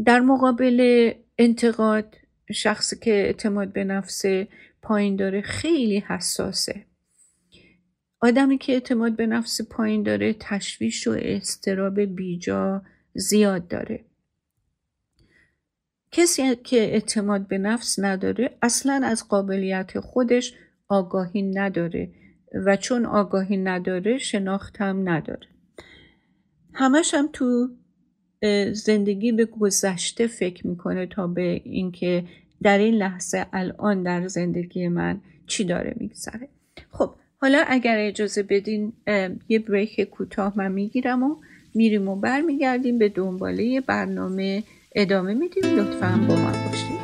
در 0.05 0.19
مقابل 0.19 1.11
انتقاد 1.37 2.15
شخصی 2.53 2.99
که 2.99 3.11
اعتماد 3.11 3.73
به 3.73 3.83
نفس 3.83 4.25
پایین 4.81 5.15
داره 5.15 5.41
خیلی 5.41 5.99
حساسه. 5.99 6.85
آدمی 8.21 8.57
که 8.57 8.73
اعتماد 8.73 9.15
به 9.15 9.27
نفس 9.27 9.61
پایین 9.61 10.03
داره 10.03 10.35
تشویش 10.39 11.07
و 11.07 11.17
استراب 11.19 11.99
بیجا 11.99 12.81
زیاد 13.13 13.67
داره. 13.67 14.08
کسی 16.11 16.55
که 16.55 16.77
اعتماد 16.77 17.47
به 17.47 17.57
نفس 17.57 17.99
نداره 17.99 18.57
اصلا 18.61 19.01
از 19.03 19.27
قابلیت 19.27 19.99
خودش 19.99 20.53
آگاهی 20.87 21.41
نداره 21.41 22.09
و 22.53 22.75
چون 22.75 23.05
آگاهی 23.05 23.57
نداره 23.57 24.17
شناخت 24.17 24.81
هم 24.81 25.09
نداره. 25.09 25.47
همش 26.73 27.13
هم 27.13 27.29
تو 27.33 27.69
زندگی 28.71 29.31
به 29.31 29.45
گذشته 29.45 30.27
فکر 30.27 30.67
می‌کنه 30.67 31.05
تا 31.05 31.27
به 31.27 31.61
اینکه 31.63 32.23
در 32.61 32.77
این 32.77 32.93
لحظه 32.93 33.45
الان 33.53 34.03
در 34.03 34.27
زندگی 34.27 34.87
من 34.87 35.21
چی 35.47 35.63
داره 35.63 35.95
میگذره. 35.97 36.49
خب 36.91 37.15
حالا 37.37 37.63
اگر 37.67 37.97
اجازه 37.99 38.43
بدین 38.43 38.93
یه 39.49 39.59
بریک 39.59 40.01
کوتاه 40.01 40.53
من 40.57 40.71
می‌گیرم 40.71 41.23
و 41.23 41.35
میریم 41.73 42.07
و 42.07 42.15
برمیگردیم 42.15 42.97
به 42.97 43.09
دنباله 43.09 43.81
برنامه 43.81 44.63
ادامه 44.95 45.33
میدیم. 45.33 45.63
لطفا 45.75 46.25
با 46.27 46.35
من 46.37 46.63
باشید. 46.63 46.98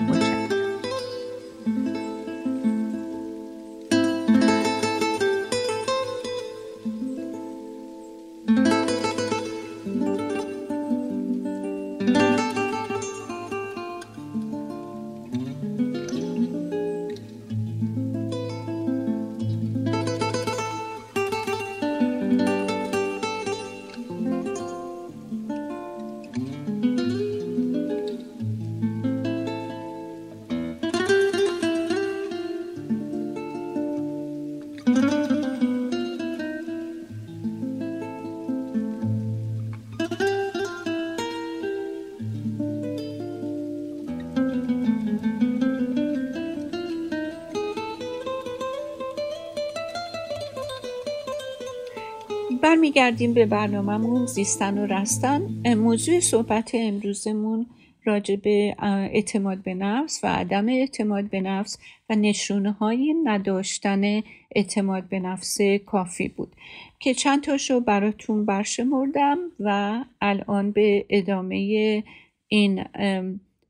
برمیگردیم 52.95 53.33
به 53.33 53.45
برنامهمون 53.45 54.25
زیستن 54.25 54.77
و 54.77 54.85
رستن. 54.85 55.41
موضوع 55.75 56.19
صحبت 56.19 56.71
امروزمون 56.73 57.65
راجع 58.05 58.35
به 58.35 58.75
اعتماد 58.81 59.57
به 59.57 59.73
نفس 59.73 60.19
و 60.23 60.27
عدم 60.27 60.69
اعتماد 60.69 61.29
به 61.29 61.41
نفس 61.41 61.77
و 62.09 62.15
نشونه 62.15 62.71
های 62.71 63.15
نداشتن 63.23 64.21
اعتماد 64.55 65.09
به 65.09 65.19
نفس 65.19 65.57
کافی 65.85 66.27
بود. 66.27 66.55
که 66.99 67.13
چند 67.13 67.43
تاشو 67.43 67.79
براتون 67.79 68.45
برشمردم 68.45 69.37
و 69.59 70.03
الان 70.21 70.71
به 70.71 71.05
ادامه 71.09 72.03
این 72.47 72.83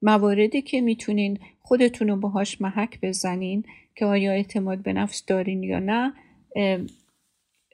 مواردی 0.01 0.61
که 0.61 0.81
می‌تونین 0.81 1.39
خودتون 1.61 2.07
رو 2.07 2.15
باهاش 2.15 2.61
محک 2.61 2.99
بزنین 3.01 3.63
که 3.95 4.05
آیا 4.05 4.31
اعتماد 4.31 4.77
به 4.77 4.93
نفس 4.93 5.25
دارین 5.25 5.63
یا 5.63 5.79
نه. 5.79 6.13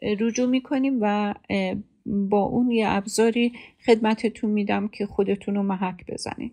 رجوع 0.02 0.50
می‌کنیم 0.50 0.98
و 1.02 1.34
با 2.06 2.42
اون 2.42 2.72
یه 2.72 2.86
ابزاری 2.90 3.54
خدمتتون 3.86 4.52
میدم 4.52 4.88
که 4.88 5.06
خودتون 5.06 5.56
رو 5.56 5.64
محک 5.64 6.06
بزنید 6.08 6.52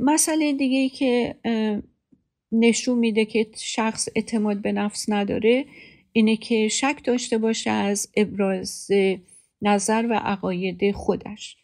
مسئله 0.00 0.52
دیگه 0.52 0.78
ای 0.78 0.88
که 0.88 1.34
نشون 2.52 2.98
میده 2.98 3.24
که 3.24 3.46
شخص 3.56 4.08
اعتماد 4.16 4.62
به 4.62 4.72
نفس 4.72 5.08
نداره 5.08 5.64
اینه 6.12 6.36
که 6.36 6.68
شک 6.68 7.00
داشته 7.04 7.38
باشه 7.38 7.70
از 7.70 8.08
ابراز 8.16 8.88
نظر 9.62 10.06
و 10.10 10.14
عقاید 10.14 10.92
خودش. 10.92 11.56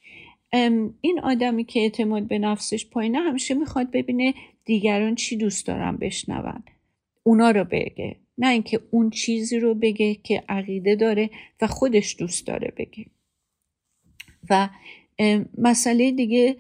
این 1.00 1.21
آدمی 1.23 1.64
که 1.64 1.80
اعتماد 1.80 2.28
به 2.28 2.38
نفسش 2.38 2.87
پایینه 2.87 3.18
همیشه 3.18 3.54
می‌خواد 3.54 3.90
ببینه 3.90 4.35
دیگران 4.64 5.14
چی 5.14 5.37
دوست 5.37 5.66
دارن 5.66 5.97
بشنون. 5.97 6.62
اونا 7.23 7.50
رو 7.50 7.64
بگه. 7.64 8.16
نه 8.39 8.49
اینکه 8.49 8.81
اون 8.91 9.11
چیزی 9.11 9.59
رو 9.59 9.75
بگه 9.75 10.15
که 10.15 10.43
عقیده 10.49 10.95
داره 10.95 11.31
و 11.61 11.67
خودش 11.67 12.17
دوست 12.19 12.47
داره 12.47 12.73
بگه. 12.77 13.07
و 14.51 14.69
مسئله 15.59 16.11
دیگه 16.11 16.57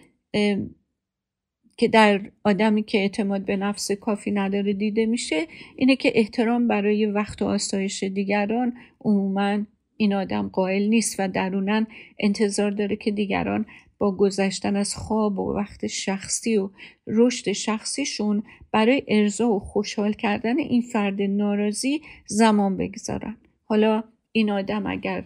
که 1.76 1.88
در 1.88 2.30
آدمی 2.44 2.82
که 2.82 2.98
اعتماد 2.98 3.44
به 3.44 3.56
نفس 3.56 3.92
کافی 3.92 4.30
نداره 4.30 4.72
دیده 4.72 5.06
میشه 5.06 5.46
اینه 5.76 5.96
که 5.96 6.12
احترام 6.14 6.68
برای 6.68 7.06
وقت 7.06 7.42
و 7.42 7.46
آسایش 7.46 8.02
دیگران 8.02 8.72
عموما 9.00 9.58
این 9.96 10.14
آدم 10.14 10.48
قائل 10.48 10.82
نیست 10.82 11.16
و 11.18 11.28
درونن 11.28 11.86
انتظار 12.18 12.70
داره 12.70 12.96
که 12.96 13.10
دیگران 13.10 13.66
با 14.02 14.10
گذشتن 14.10 14.76
از 14.76 14.94
خواب 14.94 15.38
و 15.38 15.52
وقت 15.52 15.86
شخصی 15.86 16.56
و 16.56 16.70
رشد 17.06 17.52
شخصیشون 17.52 18.42
برای 18.72 19.02
ارضا 19.08 19.48
و 19.48 19.58
خوشحال 19.58 20.12
کردن 20.12 20.58
این 20.58 20.82
فرد 20.82 21.22
ناراضی 21.22 22.02
زمان 22.26 22.76
بگذارن. 22.76 23.36
حالا 23.64 24.04
این 24.32 24.50
آدم 24.50 24.86
اگر 24.86 25.24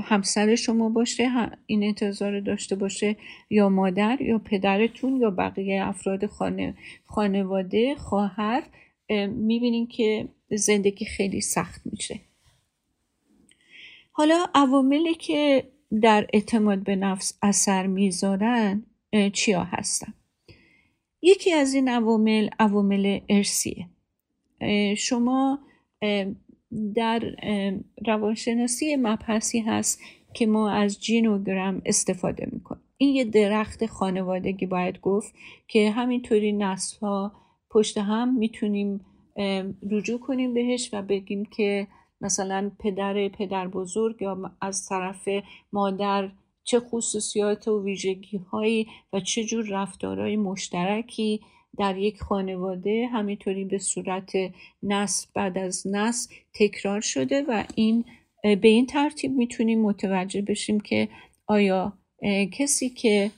همسر 0.00 0.54
شما 0.54 0.88
باشه 0.88 1.30
این 1.66 1.82
انتظار 1.84 2.40
داشته 2.40 2.76
باشه 2.76 3.16
یا 3.50 3.68
مادر 3.68 4.20
یا 4.20 4.38
پدرتون 4.38 5.16
یا 5.16 5.30
بقیه 5.30 5.86
افراد 5.86 6.26
خانه، 6.26 6.74
خانواده 7.04 7.94
خواهر 7.94 8.62
می‌بینین 9.28 9.86
که 9.86 10.28
زندگی 10.50 11.04
خیلی 11.04 11.40
سخت 11.40 11.80
میشه. 11.84 12.20
حالا 14.12 14.46
عواملی 14.54 15.14
که 15.14 15.64
در 16.00 16.26
اعتماد 16.32 16.78
به 16.78 16.96
نفس 16.96 17.38
اثر 17.42 17.86
می‌ذارن 17.86 18.82
چیا 19.32 19.64
هستن؟ 19.64 20.14
یکی 21.22 21.52
از 21.52 21.74
این 21.74 21.88
عوامل 21.88 22.48
عوامل 22.58 23.20
ارسیه 23.28 23.86
شما 24.96 25.58
در 26.94 27.36
روانشناسی 28.06 28.96
مبحثی 28.96 29.60
هست 29.60 30.00
که 30.34 30.46
ما 30.46 30.70
از 30.70 31.02
جینوگرام 31.02 31.82
استفاده 31.84 32.48
می‌کنیم. 32.52 32.82
این 32.96 33.14
یه 33.14 33.24
درخت 33.24 33.86
خانوادگی 33.86 34.66
باید 34.66 35.00
گفت 35.00 35.34
که 35.68 35.90
همینطوری 35.90 36.52
نسل 36.52 36.98
ها 36.98 37.32
پشت 37.70 37.98
هم 37.98 38.38
می‌تونیم 38.38 39.00
رجوع 39.90 40.20
کنیم 40.20 40.54
بهش 40.54 40.90
و 40.92 41.02
بگیم 41.02 41.44
که 41.44 41.86
مثلا 42.22 42.70
پدر 42.78 43.28
پدر 43.28 43.68
بزرگ 43.68 44.22
یا 44.22 44.50
از 44.60 44.88
طرف 44.88 45.28
مادر 45.72 46.30
چه 46.64 46.80
خصوصیات 46.80 47.68
و 47.68 47.84
ویژگی 47.84 48.36
هایی 48.36 48.86
و 49.12 49.20
چه 49.20 49.44
جور 49.44 49.66
رفتارهای 49.70 50.36
مشترکی 50.36 51.40
در 51.78 51.98
یک 51.98 52.22
خانواده 52.22 53.06
همینطوری 53.12 53.64
به 53.64 53.78
صورت 53.78 54.32
نسل 54.82 55.26
بعد 55.34 55.58
از 55.58 55.86
نسل 55.86 56.34
تکرار 56.54 57.00
شده 57.00 57.42
و 57.48 57.64
این 57.74 58.04
به 58.42 58.68
این 58.68 58.86
ترتیب 58.86 59.32
می‌تونیم 59.32 59.82
متوجه 59.82 60.42
بشیم 60.42 60.80
که 60.80 61.08
آیا 61.46 61.92
کسی 62.52 62.88
که 62.90 63.30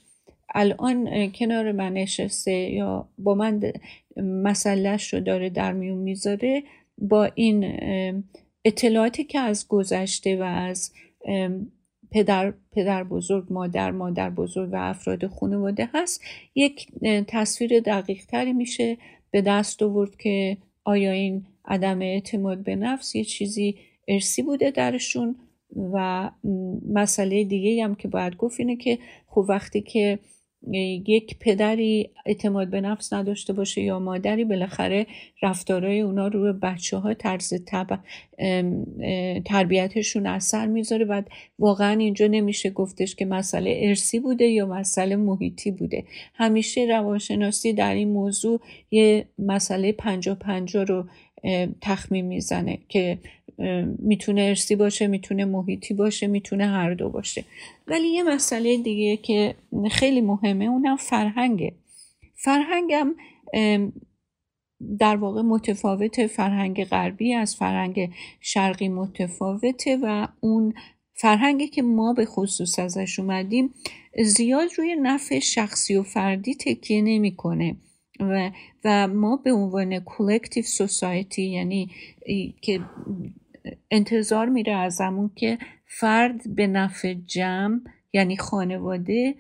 الان 0.55 1.33
کنار 1.33 1.73
من 1.73 1.93
نشسته 1.93 2.53
یا 2.53 3.09
با 3.19 3.35
من 3.35 3.73
مسئلهش 4.17 5.15
رو 5.15 5.21
داره 5.21 5.51
در 5.51 5.73
میون 5.73 5.99
می‌ذاره 5.99 6.63
با 6.99 7.25
این 7.35 7.65
اطلاعاتی 8.65 9.25
که 9.25 9.39
از 9.39 9.69
گذشته 9.69 10.37
و 10.37 10.43
از 10.43 10.93
پدر, 12.11 12.55
پدر 12.73 13.05
بزرگ 13.05 13.47
مادر 13.51 13.91
مادر 13.91 14.31
بزرگ 14.31 14.73
و 14.73 14.77
افراد 14.77 15.27
خانواده 15.27 15.91
هست 15.95 16.23
یک 16.55 16.87
تصویر 17.29 17.81
دقیق 17.81 18.27
تری 18.27 18.53
میشه 18.53 18.97
به 19.31 19.43
دست 19.43 19.83
آورد 19.83 20.17
که 20.17 20.57
آیا 20.85 21.13
این 21.13 21.47
عدم 21.65 22.03
اعتماد 22.03 22.59
به 22.59 22.77
نفس 22.77 23.15
یه 23.15 23.25
چیزی 23.25 23.77
ارسی 24.09 24.43
بوده 24.43 24.71
درشون؟ 24.71 25.37
و 25.93 26.31
مسئله 26.93 27.45
دیگه 27.45 27.85
هم 27.85 27.95
که 27.95 28.09
باید 28.09 28.37
گفت 28.37 28.61
اینه 28.61 28.77
که 28.77 28.99
خب 29.27 29.47
وقتی 29.49 29.81
که 29.81 30.19
یک 31.07 31.39
پدری 31.39 32.11
اعتماد 32.27 32.69
به 32.69 32.81
نفس 32.81 33.13
نداشته 33.13 33.53
باشه 33.53 33.83
یا 33.83 33.99
مادری 33.99 34.45
بالاخره 34.45 35.07
رفتارهای 35.43 36.01
اونا 36.01 36.29
رو 36.29 36.43
به 36.43 36.53
بچه 36.53 36.97
ها 36.97 37.15
طرز 37.15 37.55
تربیتشون 39.45 40.27
اثر 40.27 40.67
می‌ذاره. 40.67 41.05
و 41.05 41.23
واقعا 41.59 41.99
اینجا 41.99 42.27
نمیشه 42.27 42.71
گفتش 42.71 43.15
که 43.15 43.25
مسئله 43.25 43.81
ارسی 43.83 44.21
بوده 44.21 44.45
یا 44.45 44.67
مسئله 44.67 45.17
محیطی 45.17 45.71
بوده. 45.71 46.05
همیشه 46.35 46.87
روانشناسی 46.91 47.73
در 47.73 47.95
این 47.95 48.09
موضوع 48.09 48.61
یه 48.91 49.29
مسئله 49.39 49.93
پنجا 49.93 50.35
پنجا 50.35 50.83
رو 50.83 51.05
تخمین 51.81 52.25
می‌زنه 52.25 52.79
که 52.89 53.19
می‌تونه 53.99 54.43
ارسی 54.43 54.77
باشه 54.77 55.07
می‌تونه 55.07 55.45
محیطی 55.45 55.95
باشه 55.95 56.27
می‌تونه 56.27 56.67
هر 56.67 56.95
دو 56.95 57.09
باشه. 57.09 57.45
ولی 57.87 58.09
یه 58.09 58.23
مسئله 58.23 58.77
دیگه 58.77 59.17
که 59.17 59.55
خیلی 59.91 60.21
مهمه 60.21 60.65
اونم 60.65 60.97
فرهنگه. 60.97 61.73
فرهنگم 62.35 63.15
در 64.99 65.17
واقع 65.17 65.43
متفاوت 65.43 66.27
فرهنگ 66.27 66.85
غربی 66.85 67.35
از 67.35 67.57
فرهنگ 67.57 68.11
شرقی 68.41 68.89
متفاوته 68.89 69.99
و 70.03 70.29
اون 70.41 70.75
فرهنگی 71.15 71.69
که 71.69 71.83
ما 71.83 72.13
به 72.13 72.25
خصوص 72.25 72.79
ازش 72.79 73.19
اومدیم 73.19 73.75
زیاد 74.25 74.69
روی 74.79 74.97
نفع 75.03 75.39
شخصی 75.39 75.97
و 75.97 76.03
فردی 76.03 76.55
تکیه 76.55 77.03
نمی‌کنه. 77.03 77.77
و, 78.21 78.51
و 78.85 79.09
ما 79.09 79.37
به 79.37 79.53
عنوان 79.53 80.01
کولکتیو 80.01 80.63
سوسایتی 80.65 81.43
یعنی 81.43 81.91
که 82.63 82.81
انتظار 83.91 84.49
میره 84.49 84.73
از 84.73 85.01
همون 85.01 85.31
که 85.37 85.59
فرد 85.87 86.55
به 86.55 86.67
نفع 86.67 87.15
جمع 87.15 87.81
یعنی 88.13 88.37
خانواده 88.37 89.35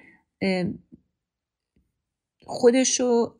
خودشو 2.47 3.35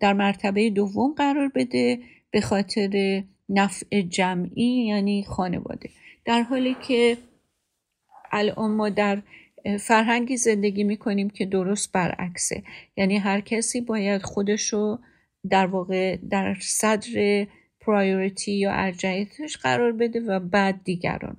در 0.00 0.12
مرتبه 0.12 0.70
دوم 0.70 1.14
قرار 1.14 1.48
بده 1.54 1.98
به 2.30 2.40
خاطر 2.40 3.22
نفع 3.48 4.00
جمعی 4.00 4.86
یعنی 4.86 5.24
خانواده. 5.24 5.90
در 6.24 6.42
حالی 6.42 6.76
که 6.88 7.16
الان 8.32 8.70
ما 8.70 8.88
در 8.88 9.22
فرهنگی 9.80 10.36
زندگی 10.36 10.84
می‌کنیم 10.84 11.30
که 11.30 11.46
درست 11.46 11.92
برعکسه. 11.92 12.62
یعنی 12.96 13.16
هر 13.16 13.40
کسی 13.40 13.80
باید 13.80 14.22
خودشو 14.22 14.98
در 15.50 15.66
واقع 15.66 16.16
در 16.30 16.56
صدر 16.60 17.46
پرایوریتی 17.80 18.52
یا 18.52 18.72
ارجعیتش 18.72 19.56
قرار 19.56 19.92
بده 19.92 20.20
و 20.20 20.40
بعد 20.40 20.80
دیگران 20.84 21.36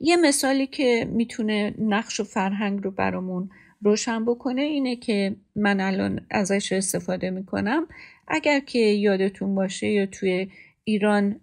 یه 0.00 0.16
مثالی 0.16 0.66
که 0.66 1.08
می‌تونه 1.10 1.74
نقش 1.78 2.20
و 2.20 2.24
فرهنگ 2.24 2.84
رو 2.84 2.90
برامون 2.90 3.50
روشن 3.82 4.24
بکنه 4.24 4.62
اینه 4.62 4.96
که 4.96 5.36
من 5.56 5.80
الان 5.80 6.26
ازش 6.30 6.72
استفاده 6.72 7.30
می‌کنم. 7.30 7.88
اگر 8.28 8.60
که 8.60 8.78
یادتون 8.78 9.54
باشه 9.54 9.86
یا 9.86 10.06
توی 10.06 10.48
ایران 10.84 11.40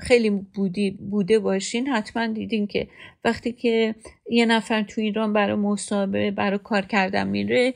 خیلی 0.00 0.30
بودی 0.30 0.90
بوده 0.90 1.38
باشین 1.38 1.88
حتما 1.88 2.26
دیدین 2.26 2.66
که 2.66 2.88
وقتی 3.24 3.52
که 3.52 3.94
یه 4.30 4.46
نفر 4.46 4.82
تو 4.82 5.00
ایران 5.00 5.32
برای 5.32 5.56
مصاحبه 5.56 6.30
برای 6.30 6.58
کار 6.58 6.82
کردن 6.82 7.28
میره 7.28 7.74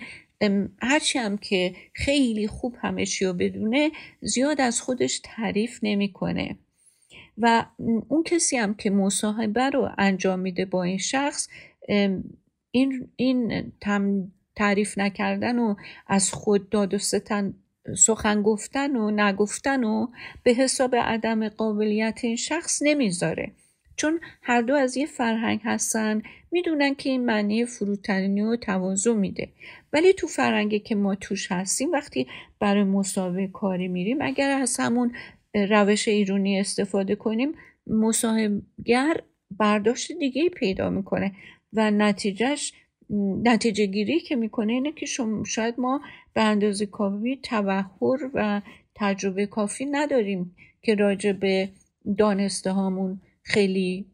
هرچی 0.83 1.19
هم 1.19 1.39
که 1.39 1.75
خیلی 1.93 2.47
خوب 2.47 2.75
همشی 2.81 3.25
رو 3.25 3.33
بدونه 3.33 3.91
زیاد 4.21 4.61
از 4.61 4.81
خودش 4.81 5.21
تعریف 5.25 5.79
نمی‌کنه. 5.83 6.57
و 7.39 7.67
اون 8.09 8.23
کسی 8.23 8.57
هم 8.57 8.75
که 8.75 8.91
مصاحبه 8.91 9.71
رو 9.71 9.89
انجام 9.99 10.39
میده 10.39 10.65
با 10.65 10.83
این 10.83 10.99
شخص 10.99 11.49
این, 12.71 13.09
این 13.17 13.73
تعریف 14.57 14.99
نکردن 14.99 15.59
و 15.59 15.75
از 16.07 16.33
خود 16.33 16.71
داد 16.71 16.95
و 16.95 16.99
ستن 16.99 17.55
سخن 17.99 18.43
گفتن 18.43 18.97
و 18.97 19.11
نگفتن 19.11 19.85
و 19.85 20.07
به 20.43 20.53
حساب 20.53 20.97
عدم 20.97 21.49
قابلیت 21.49 22.21
این 22.23 22.37
شخص 22.37 22.83
نمی‌ذاره. 22.83 23.53
چون 23.97 24.21
هر 24.43 24.63
دو 24.63 24.75
از 24.75 24.97
یه 24.97 25.07
فرهنگ 25.07 25.61
هستن 25.65 26.23
می‌دونن 26.51 26.95
که 26.95 27.11
این 27.11 27.25
معنی 27.25 27.65
فروتنی 27.65 28.41
و 28.41 28.57
تواضع 28.57 29.13
میده. 29.13 29.49
ولی 29.93 30.13
تو 30.13 30.27
فرهنگی 30.27 30.79
که 30.79 30.95
ما 30.95 31.15
توش 31.15 31.53
هستیم 31.53 31.93
وقتی 31.93 32.27
برای 32.61 32.85
مسابقه 32.85 33.47
کاری 33.47 33.89
میریم 33.89 34.19
اگر 34.21 34.51
از 34.51 34.77
همون 34.81 35.13
روش 35.55 36.09
ایرونی 36.09 36.61
استفاده 36.61 37.15
کنیم 37.15 37.53
مصاحبگر 37.87 39.21
برداشت 39.59 40.13
دیگه 40.13 40.49
پیدا 40.49 40.91
می‌کنه 40.91 41.33
و 41.73 41.91
نتیجهش 41.91 42.73
نتیجه 43.43 43.87
گیری 43.87 44.21
که 44.21 44.37
می‌کنه 44.37 44.73
اینه 44.73 44.93
که 44.93 45.07
شاید 45.47 45.75
ما 45.79 46.01
به 46.35 46.43
اندازه 46.43 46.87
کافی 46.87 47.41
تبهر 47.43 48.31
و 48.35 48.63
تجربه 48.95 49.47
کافی 49.47 49.87
نداریم 49.87 50.57
که 50.83 50.95
راجع 50.95 51.33
به 51.33 51.69
دانسته 52.19 52.71
هامون 52.71 53.21
خیلی 53.47 54.07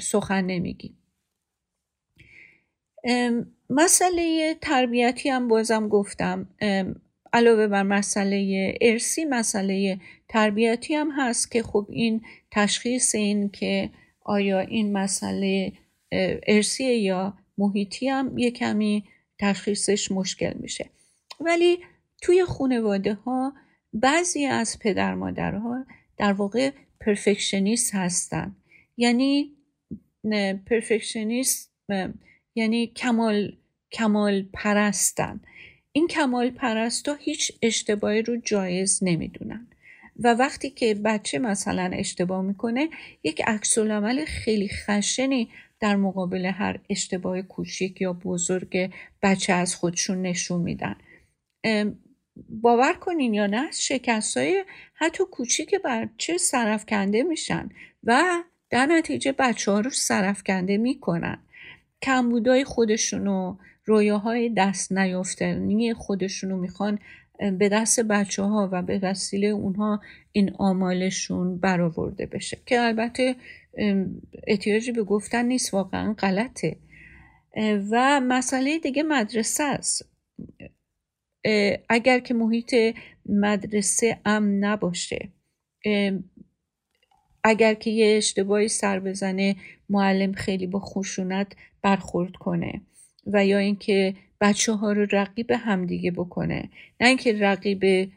سخن 0.00 0.44
نمیگیم 0.44 0.98
مسئله 3.70 4.56
تربیتی 4.60 5.28
هم 5.28 5.48
بازم 5.48 5.88
گفتم. 5.88 6.48
علاوه 7.32 7.66
بر 7.66 7.82
مسئله 7.82 8.74
ارسی 8.80 9.24
مسئله 9.24 10.00
تربیتی 10.28 10.94
هم 10.94 11.10
هست 11.18 11.50
که 11.50 11.62
خب 11.62 11.86
این 11.90 12.22
تشخیص 12.50 13.14
این 13.14 13.48
که 13.48 13.90
آیا 14.24 14.60
این 14.60 14.92
مسئله 14.92 15.72
ارسی 16.46 16.84
یا 16.84 17.38
محیطی 17.58 18.08
هم 18.08 18.38
یه 18.38 18.50
کمی 18.50 19.04
تشخیصش 19.38 20.12
مشکل 20.12 20.52
میشه. 20.60 20.90
ولی 21.40 21.78
توی 22.22 22.44
خانواده 22.44 23.14
ها 23.14 23.52
بعضی 23.92 24.46
از 24.46 24.78
پدر 24.78 25.14
مادرها 25.14 25.84
در 26.16 26.32
واقع 26.32 26.70
پرفکشنیست 27.00 27.94
هستن. 27.94 28.56
یعنی 28.98 29.56
پرفکشنیست 30.66 31.72
یعنی 32.54 32.86
کمال 32.86 33.56
کمال 33.92 34.42
پرستن 34.52 35.40
این 35.92 36.06
کمال 36.06 36.50
پرستا 36.50 37.14
هیچ 37.14 37.52
اشتباهی 37.62 38.22
رو 38.22 38.36
جایز 38.36 38.98
نمی‌دونن. 39.02 39.66
و 40.18 40.34
وقتی 40.34 40.70
که 40.70 40.94
بچه 40.94 41.38
مثلا 41.38 41.90
اشتباه 41.94 42.42
می‌کنه 42.42 42.88
یک 43.24 43.42
عکس 43.46 43.78
عمل 43.78 44.24
خیلی 44.24 44.68
خشنی 44.68 45.48
در 45.80 45.96
مقابل 45.96 46.46
هر 46.46 46.80
اشتباه 46.90 47.42
کوچیک 47.42 48.00
یا 48.00 48.12
بزرگ 48.12 48.90
بچه 49.22 49.52
از 49.52 49.74
خودشون 49.74 50.22
نشون 50.22 50.60
میدن. 50.60 50.96
باور 52.48 52.92
کنین 52.92 53.34
یا 53.34 53.46
نه 53.46 53.70
شکست 53.70 54.36
های 54.36 54.64
حتی 54.94 55.24
کوچیک 55.30 55.74
بچه 55.84 56.38
سرفکنده 56.38 57.22
میشن. 57.22 57.68
و 58.04 58.42
در 58.70 58.86
نتیجه 58.86 59.32
بچه 59.38 59.72
ها 59.72 59.80
رو 59.80 59.90
سرفکنده 59.90 60.76
می‌کنن. 60.76 61.38
کمبودای 62.02 62.64
خودشونو 62.64 63.56
رویاهای 63.84 64.48
دست 64.56 64.92
نیافتنی 64.92 65.94
خودشونو 65.94 66.56
می‌خوان 66.56 66.98
به 67.58 67.68
دست 67.68 68.00
بچه 68.00 68.42
ها 68.42 68.68
و 68.72 68.82
به 68.82 68.98
وسیله 69.02 69.46
اونها 69.46 70.00
این 70.32 70.54
آمالشون 70.58 71.58
برآورده 71.58 72.26
بشه. 72.26 72.58
که 72.66 72.80
البته 72.80 73.36
احتیاجی 74.46 74.92
به 74.92 75.02
گفتن 75.02 75.44
نیست 75.44 75.74
واقعا 75.74 76.12
غلطه. 76.12 76.76
و 77.90 78.20
مسئله 78.20 78.78
دیگه 78.78 79.02
مدرسه 79.02 79.64
است. 79.64 80.08
اگر 81.88 82.18
که 82.18 82.34
محیط 82.34 82.74
مدرسه 83.26 84.20
امن 84.24 84.58
نباشه 84.58 85.28
اگر 87.44 87.74
که 87.74 87.90
یه 87.90 88.16
اشتباهی 88.16 88.68
سر 88.68 89.00
بزنه 89.00 89.56
معلم 89.88 90.32
خیلی 90.32 90.66
با 90.66 90.80
خشونت 90.80 91.46
برخورد 91.82 92.32
کنه 92.32 92.80
و 93.26 93.46
یا 93.46 93.58
اینکه 93.58 94.14
بچه 94.40 94.72
ها 94.72 94.92
رو 94.92 95.06
رقیب 95.12 95.50
همدیگه 95.50 96.10
بکنه. 96.10 96.68
نه 97.00 97.08
اینکه 97.08 97.32
رقیب 97.32 98.10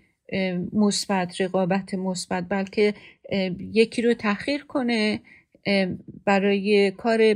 مثبت 0.73 1.41
رقابت 1.41 1.93
مثبت 1.93 2.45
بلکه 2.49 2.93
یکی 3.73 4.01
رو 4.01 4.13
تحقیر 4.13 4.63
کنه 4.63 5.19
برای 6.25 6.91
کار 6.91 7.35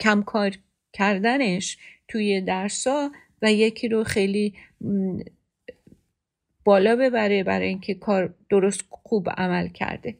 کم 0.00 0.22
کار 0.22 0.56
کردنش 0.92 1.78
توی 2.08 2.40
درسا 2.40 3.10
و 3.42 3.52
یکی 3.52 3.88
رو 3.88 4.04
خیلی 4.04 4.54
بالا 6.66 6.96
ببره 6.96 7.42
برای 7.42 7.68
اینکه 7.68 7.94
کار 7.94 8.34
درست 8.50 8.84
خوب 8.90 9.30
عمل 9.30 9.68
کرده. 9.68 10.18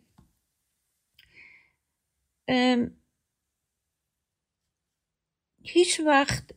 هیچ 5.62 6.00
وقت 6.00 6.50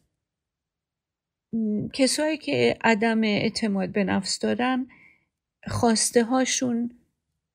کسایی 1.93 2.37
که 2.37 2.77
عدم 2.83 3.23
اعتماد 3.23 3.89
به 3.89 4.03
نفس 4.03 4.39
دارن 4.39 4.87
خواسته 5.67 6.23
هاشون 6.23 6.91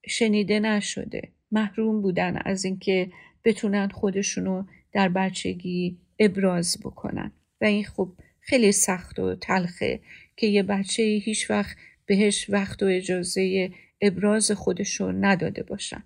شنیده 0.09 0.61
نشده. 0.61 1.33
محروم 1.53 2.03
بودن 2.03 2.43
از 2.45 2.65
اینکه 2.65 3.13
بتونن 3.45 3.89
خودشونو 3.89 4.65
در 4.93 5.09
بچگی 5.09 5.99
ابراز 6.19 6.79
بکنن. 6.85 7.33
و 7.61 7.65
این 7.65 7.85
خب 7.85 8.13
خیلی 8.41 8.73
سخت 8.73 9.19
و 9.19 9.35
تلخه 9.35 10.01
که 10.37 10.47
یه 10.47 10.63
بچه 10.63 11.03
هیچ 11.03 11.51
وقت 11.51 11.77
بهش 12.07 12.51
وقت 12.51 12.83
و 12.83 12.87
اجازه 12.87 13.71
ابراز 14.01 14.51
خودشو 14.51 15.13
نداده 15.13 15.63
باشن. 15.63 16.03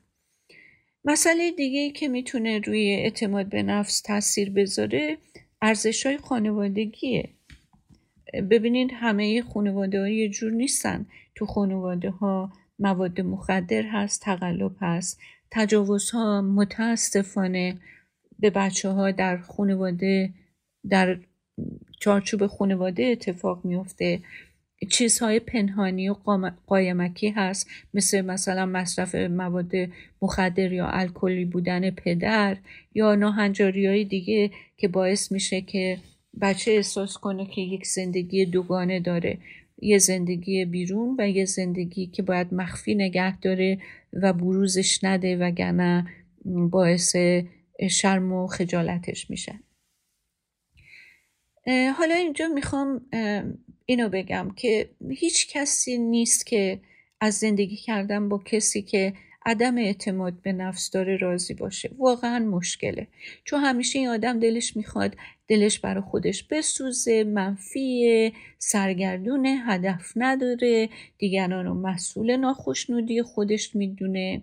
مسئله 1.05 1.51
دیگه 1.51 1.91
که 1.91 2.09
می‌تونه 2.09 2.59
روی 2.59 2.91
اعتماد 2.91 3.47
به 3.49 3.63
نفس 3.63 4.01
تاثیر 4.01 4.51
بذاره 4.51 5.19
ارزش 5.63 6.07
های 6.07 6.19
خانوادگیه. 6.19 7.29
ببینید 8.51 8.91
همه 8.95 9.43
خانواده 9.43 10.01
ها 10.01 10.09
یه 10.09 10.29
جور 10.29 10.53
نیستن. 10.53 11.07
تو 11.35 11.47
خانواده 11.47 12.11
ها 12.11 12.53
مواد 12.79 13.21
مخدر 13.21 13.83
هست 13.83 14.21
تقلب 14.21 14.77
هست 14.81 15.21
تجاوزها 15.51 16.41
متاسفانه 16.41 17.77
به 18.39 18.51
بچه 18.51 18.89
ها 18.89 19.11
در 19.11 19.37
خانواده 19.37 20.31
در 20.91 21.19
چارچوب 22.01 22.47
خانواده 22.47 23.05
اتفاق 23.05 23.65
میفته 23.65 24.21
چیزهای 24.91 25.41
پنهانی 25.41 26.09
و 26.09 26.14
قایمکی 26.67 27.29
هست. 27.29 27.71
مثل 27.95 28.21
مثلا 28.21 28.67
مصرف 28.67 29.14
مواد 29.14 29.73
مخدر 30.23 30.73
یا 30.73 30.88
الکلی 30.88 31.45
بودن 31.45 31.91
پدر 31.91 32.57
یا 32.95 33.14
ناهنجاری 33.14 33.87
های 33.87 34.05
دیگه 34.05 34.51
که 34.77 34.88
باعث 34.88 35.33
میشه 35.33 35.61
که 35.61 35.99
بچه 36.41 36.71
احساس 36.71 37.19
کنه 37.19 37.47
که 37.47 37.61
یک 37.61 37.87
زندگی 37.87 38.45
دوگانه 38.45 39.01
داره. 39.01 39.38
یه 39.83 39.99
زندگی 39.99 40.64
بیرون 40.64 41.17
و 41.19 41.29
یه 41.29 41.45
زندگی 41.45 42.07
که 42.07 42.23
باید 42.23 42.55
مخفی 42.55 42.95
نگه 42.95 43.41
داره 43.41 43.79
و 44.12 44.33
بروزش 44.33 45.05
نده 45.05 45.37
وگرنه 45.37 46.07
باعث 46.45 47.17
شرم 47.91 48.33
و 48.33 48.47
خجالتش 48.47 49.31
میشه. 49.31 49.61
حالا 51.97 52.14
اینجا 52.14 52.49
می‌خوام 52.49 53.01
اینو 53.90 54.09
بگم 54.09 54.51
که 54.57 54.90
هیچ 55.11 55.48
کسی 55.48 55.98
نیست 55.98 56.46
که 56.46 56.81
از 57.20 57.35
زندگی 57.35 57.77
کردن 57.77 58.29
با 58.29 58.38
کسی 58.38 58.83
که 58.83 59.12
عدم 59.46 59.79
اعتماد 59.79 60.42
به 60.42 60.53
نفس 60.53 60.90
داره 60.90 61.16
راضی 61.16 61.55
باشه. 61.55 61.90
واقعا 61.98 62.38
مشکله. 62.38 63.07
چون 63.44 63.61
همیشه 63.61 63.98
این 63.98 64.09
آدم 64.09 64.40
دلش 64.40 64.77
می‌خواد 64.77 65.16
دلش 65.48 65.79
برای 65.79 66.03
خودش 66.03 66.42
بسوزه 66.42 67.24
منفیه 67.24 68.33
سرگردون 68.59 69.46
هدف 69.46 70.12
نداره 70.16 70.88
دیگران 71.18 71.66
رو 71.66 71.74
مسئول 71.74 72.37
ناخشنودی 72.37 73.22
خودش 73.22 73.77
می‌دونه. 73.77 74.42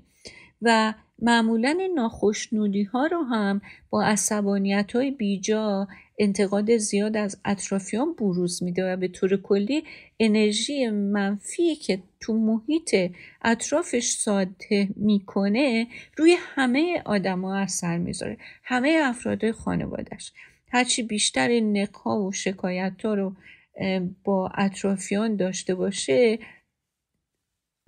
و 0.61 0.93
معمولا 1.19 1.77
ناخشنودی 1.95 2.83
ها 2.83 3.05
رو 3.05 3.23
هم 3.23 3.61
با 3.89 4.03
عصبانیت 4.03 4.95
های 4.95 5.11
بیجا 5.11 5.87
انتقاد 6.19 6.77
زیاد 6.77 7.17
از 7.17 7.37
اطرافیان 7.45 8.13
بروز 8.13 8.63
میده 8.63 8.93
و 8.93 8.97
به 8.97 9.07
طور 9.07 9.37
کلی 9.37 9.83
انرژی 10.19 10.89
منفی 10.89 11.75
که 11.75 11.99
تو 12.19 12.33
محیط 12.33 13.11
اطرافش 13.41 14.09
ساده 14.09 14.89
می‌کنه 14.95 15.87
روی 16.17 16.35
همه 16.39 17.01
آدما 17.05 17.55
اثر 17.55 17.97
می‌ذاره 17.97 18.37
همه 18.63 19.01
افراد 19.03 19.51
خانوادش 19.51 20.31
هرچی 20.71 21.03
بیشتر 21.03 21.59
نقها 21.59 22.21
و 22.21 22.31
شکایت 22.31 23.05
ها 23.05 23.13
رو 23.13 23.35
با 24.23 24.51
اطرافیان 24.55 25.35
داشته 25.35 25.75
باشه 25.75 26.39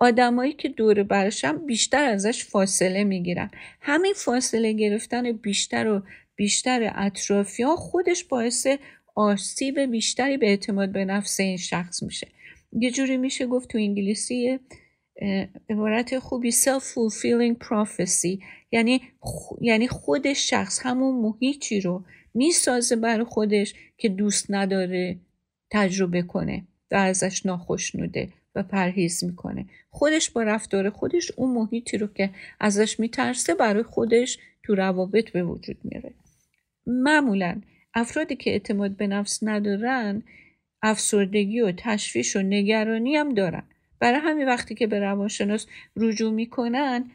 آدمایی 0.00 0.52
که 0.52 0.68
دور 0.68 1.02
برشم 1.02 1.66
بیشتر 1.66 2.04
ازش 2.04 2.44
فاصله 2.44 3.04
می‌گیرن. 3.04 3.50
همین 3.80 4.12
فاصله 4.16 4.72
گرفتن 4.72 5.32
بیشتر 5.32 5.88
و 5.88 6.02
بیشتر 6.36 6.92
اطرافیان 6.94 7.76
خودش 7.76 8.24
باعث 8.24 8.66
آسیب 9.14 9.80
بیشتری 9.80 10.36
به 10.36 10.46
اعتماد 10.46 10.92
به 10.92 11.04
نفس 11.04 11.40
این 11.40 11.56
شخص 11.56 12.02
میشه. 12.02 12.28
یه 12.72 12.90
جوری 12.90 13.16
میشه 13.16 13.46
گفت 13.46 13.68
تو 13.68 13.78
انگلیسی 13.78 14.58
عبارت 15.70 16.18
خوبی 16.18 16.52
self 16.52 16.84
fulfilling 16.94 17.64
prophecy. 17.64 18.42
یعنی 18.72 19.00
یعنی 19.60 19.88
خود 19.88 20.32
شخص 20.32 20.80
همون 20.82 21.14
محیطی 21.14 21.80
رو 21.80 22.04
می‌سازه 22.34 22.96
برای 22.96 23.24
خودش 23.24 23.74
که 23.96 24.08
دوست 24.08 24.46
نداره 24.50 25.18
تجربه 25.70 26.22
کنه 26.22 26.66
و 26.90 26.94
ازش 26.94 27.46
ناخشنوده. 27.46 28.28
و 28.54 28.62
پرهیز 28.62 29.24
می‌کنه. 29.24 29.66
خودش 29.90 30.30
با 30.30 30.42
رفتار 30.42 30.90
خودش 30.90 31.30
اون 31.36 31.50
محیطی 31.50 31.98
رو 31.98 32.06
که 32.06 32.30
ازش 32.60 33.00
میترسه 33.00 33.54
برای 33.54 33.82
خودش 33.82 34.38
تو 34.62 34.74
روابط 34.74 35.30
به 35.30 35.44
وجود 35.44 35.76
میاره 35.84 36.14
معمولا 36.86 37.60
افرادی 37.94 38.36
که 38.36 38.50
اعتماد 38.50 38.90
به 38.90 39.06
نفس 39.06 39.38
ندارن 39.42 40.22
افسردگی 40.82 41.60
و 41.60 41.72
تشویش 41.76 42.36
و 42.36 42.42
نگرانی 42.42 43.16
هم 43.16 43.34
دارن. 43.34 43.62
برای 44.00 44.20
همین 44.20 44.46
وقتی 44.46 44.74
که 44.74 44.86
به 44.86 45.00
روانشناس 45.00 45.66
رجوع 45.96 46.32
می‌کنن 46.32 47.10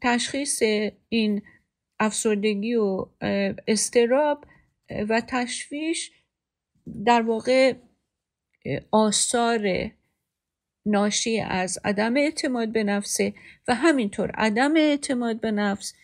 تشخیص 0.00 0.62
این 1.08 1.42
افسردگی 2.00 2.74
و 2.74 3.06
استراب 3.68 4.44
و 5.08 5.22
تشویش 5.26 6.12
در 7.04 7.22
واقع 7.22 7.74
آثار 8.90 9.90
ناشی 10.86 11.40
از 11.40 11.78
عدم 11.84 12.16
اعتماد 12.16 12.72
به 12.72 12.84
نفسه 12.84 13.34
و 13.68 13.74
همینطور 13.74 14.30
عدم 14.30 14.76
اعتماد 14.76 15.40
به 15.40 15.50
نفس 15.50 15.94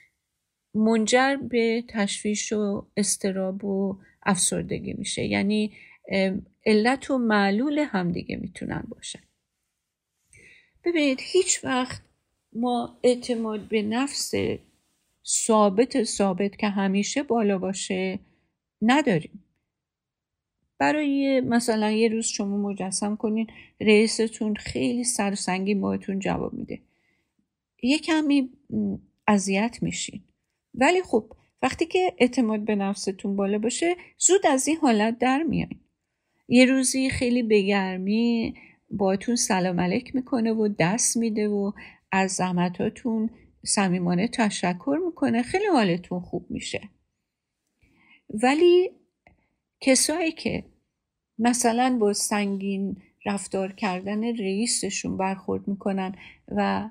منجر 0.74 1.36
به 1.36 1.84
تشویش 1.88 2.52
و 2.52 2.86
استراب 2.96 3.64
و 3.64 3.98
افسردگی 4.22 4.92
میشه. 4.92 5.24
یعنی 5.24 5.72
علت 6.66 7.10
و 7.10 7.18
معلول 7.18 7.78
همدیگه 7.78 8.36
می‌تونن 8.36 8.84
باشن. 8.88 9.20
ببینید 10.84 11.18
هیچ 11.22 11.64
وقت 11.64 12.02
ما 12.52 12.98
اعتماد 13.02 13.60
به 13.60 13.82
نفس 13.82 14.32
ثابت 15.26 16.04
ثابت 16.04 16.56
که 16.56 16.68
همیشه 16.68 17.22
بالا 17.22 17.58
باشه 17.58 18.18
نداریم. 18.82 19.41
برای 20.82 21.40
مثلا 21.40 21.90
یه 21.90 22.08
روز 22.08 22.26
شما 22.26 22.56
مجسم 22.56 23.16
کنین 23.16 23.46
رئیستون 23.80 24.54
خیلی 24.54 25.04
سرسنگی 25.04 25.74
باهاتون 25.74 26.18
جواب 26.18 26.52
میده. 26.52 26.78
یه 27.82 27.98
کمی 27.98 28.50
اذیت 29.26 29.78
میشین. 29.82 30.20
ولی 30.74 31.02
خب 31.02 31.32
وقتی 31.62 31.86
که 31.86 32.12
اعتماد 32.18 32.60
به 32.64 32.74
نفستون 32.74 33.36
بالا 33.36 33.58
باشه 33.58 33.96
زود 34.18 34.46
از 34.46 34.68
این 34.68 34.76
حالت 34.76 35.18
در 35.18 35.42
میایین. 35.42 35.80
یه 36.48 36.64
روزی 36.64 37.10
خیلی 37.10 37.42
بگرمی 37.42 38.54
باتون 38.90 39.36
سلام 39.36 39.80
علیک 39.80 40.14
می‌کنه 40.14 40.52
و 40.52 40.68
دست 40.78 41.16
میده 41.16 41.48
و 41.48 41.72
از 42.12 42.32
زحمتاتون 42.32 43.30
صمیمانه 43.66 44.28
تشکر 44.28 44.98
می‌کنه. 45.06 45.42
خیلی 45.42 45.66
حالتون 45.66 46.20
خوب 46.20 46.46
میشه. 46.50 46.80
ولی 48.30 48.90
کسایی 49.80 50.32
که 50.32 50.71
مثلا 51.42 51.96
با 52.00 52.12
سنگین 52.12 52.96
رفتار 53.26 53.72
کردن 53.72 54.24
رئیسشون 54.24 55.16
برخورد 55.16 55.68
می‌کنن 55.68 56.14
و 56.48 56.90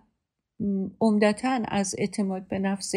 عمدتا 1.01 1.59
از 1.67 1.95
اعتماد 1.97 2.47
به 2.47 2.59
نفس 2.59 2.93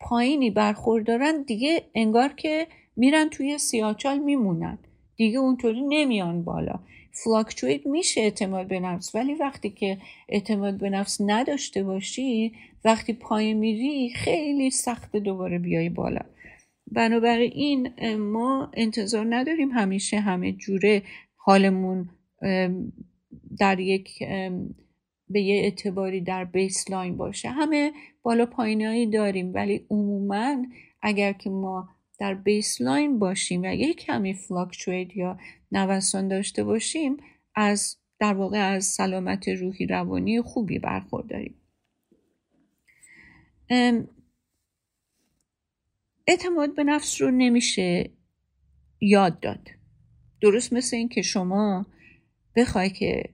پایینی 0.00 0.50
برخوردارن 0.50 1.42
دیگه 1.42 1.82
انگار 1.94 2.28
که 2.32 2.66
میرن 2.96 3.28
توی 3.28 3.58
سیاچال 3.58 4.18
میمونن. 4.18 4.78
دیگه 5.16 5.38
اونطوری 5.38 5.82
نمیان 5.82 6.44
بالا. 6.44 6.78
فلاکچویت 7.12 7.86
میشه 7.86 8.20
اعتماد 8.20 8.66
به 8.66 8.80
نفس 8.80 9.14
ولی 9.14 9.34
وقتی 9.34 9.70
که 9.70 9.98
اعتماد 10.28 10.78
به 10.78 10.90
نفس 10.90 11.20
نداشته 11.20 11.82
باشی 11.82 12.52
وقتی 12.84 13.12
پای 13.12 13.54
میری 13.54 14.10
خیلی 14.14 14.70
سخت 14.70 15.16
دوباره 15.16 15.58
بیای 15.58 15.88
بالا. 15.88 16.20
بنابراین 16.92 17.88
ما 18.16 18.70
انتظار 18.74 19.26
نداریم 19.28 19.70
همیشه 19.70 20.20
همه 20.20 20.52
جوره 20.52 21.02
حالمون 21.36 22.08
در 23.58 23.80
یک 23.80 24.22
به 25.28 25.40
یه 25.40 25.62
اعتباری 25.62 26.20
در 26.20 26.44
بیسلاین 26.44 27.16
باشه. 27.16 27.48
همه 27.48 27.92
بالا 28.22 28.46
پایینهایی 28.46 29.06
داریم 29.06 29.54
ولی 29.54 29.86
عموما 29.90 30.66
اگر 31.02 31.32
که 31.32 31.50
ما 31.50 31.88
در 32.18 32.34
بیسلاین 32.34 33.18
باشیم 33.18 33.62
و 33.62 33.74
یک 33.74 33.96
کمی 33.96 34.34
فلاکچویت 34.34 35.16
یا 35.16 35.38
نوسان 35.72 36.28
داشته 36.28 36.64
باشیم 36.64 37.16
از 37.54 37.96
در 38.18 38.34
واقع 38.34 38.72
از 38.72 38.84
سلامت 38.84 39.48
روحی 39.48 39.86
روانی 39.86 40.42
خوبی 40.42 40.78
برخورداریم. 40.78 41.54
اعتماد 46.26 46.74
به 46.74 46.84
نفس 46.84 47.22
رو 47.22 47.30
نمیشه 47.30 48.10
یاد 49.00 49.40
داد. 49.40 49.68
درست 50.40 50.72
مثل 50.72 50.96
این 50.96 51.08
که 51.08 51.22
شما 51.22 51.86
بخوای 52.56 52.90
که 52.90 53.24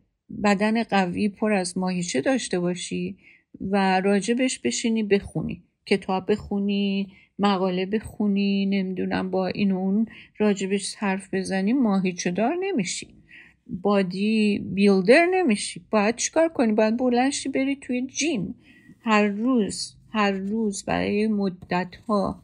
بدن 0.44 0.82
قوی 0.82 1.28
پر 1.28 1.52
از 1.52 1.78
ماهیچه 1.78 2.20
داشته 2.20 2.60
باشی 2.60 3.16
و 3.60 4.00
راجبش 4.00 4.58
بشینی 4.58 5.02
بخونی 5.02 5.62
کتاب 5.86 6.32
بخونی 6.32 7.12
مقاله 7.38 7.86
بخونی 7.86 8.66
نمی‌دونم 8.66 9.30
با 9.30 9.46
این 9.46 9.72
و 9.72 9.78
اون 9.78 10.06
راجبش 10.38 10.94
حرف 10.94 11.34
بزنی 11.34 11.72
ماهیچه 11.72 12.30
دار 12.30 12.54
نمیشی. 12.60 13.08
بادی 13.66 14.58
بیلدر 14.58 15.26
نمیشی. 15.34 15.82
باید 15.90 16.16
چیکار 16.16 16.48
کنی؟ 16.48 16.72
باید 16.72 16.96
بلنشی 16.96 17.48
بری 17.48 17.76
توی 17.76 18.06
جیم 18.06 18.54
هر 19.00 19.26
روز 19.26 19.94
هر 20.10 20.30
روز 20.30 20.84
برای 20.84 21.26
مدت 21.26 21.96
ها 21.96 22.42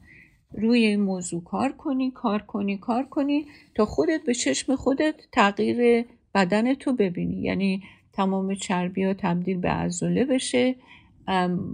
روی 0.52 0.86
این 0.86 1.00
موضوع 1.00 1.44
کار 1.44 1.72
کنی 1.72 2.10
کار 2.10 2.42
کنی 2.42 2.78
کار 2.78 3.04
کنی 3.04 3.46
تا 3.74 3.84
خودت 3.84 4.24
به 4.26 4.34
چشم 4.34 4.76
خودت 4.76 5.14
تغییر 5.32 6.04
بدن 6.34 6.74
تو 6.74 6.92
ببینی. 6.92 7.42
یعنی 7.42 7.82
تمام 8.12 8.54
چربی 8.54 9.04
ها 9.04 9.14
تبدیل 9.14 9.58
به 9.58 9.68
عضله 9.70 10.24
بشه. 10.24 10.74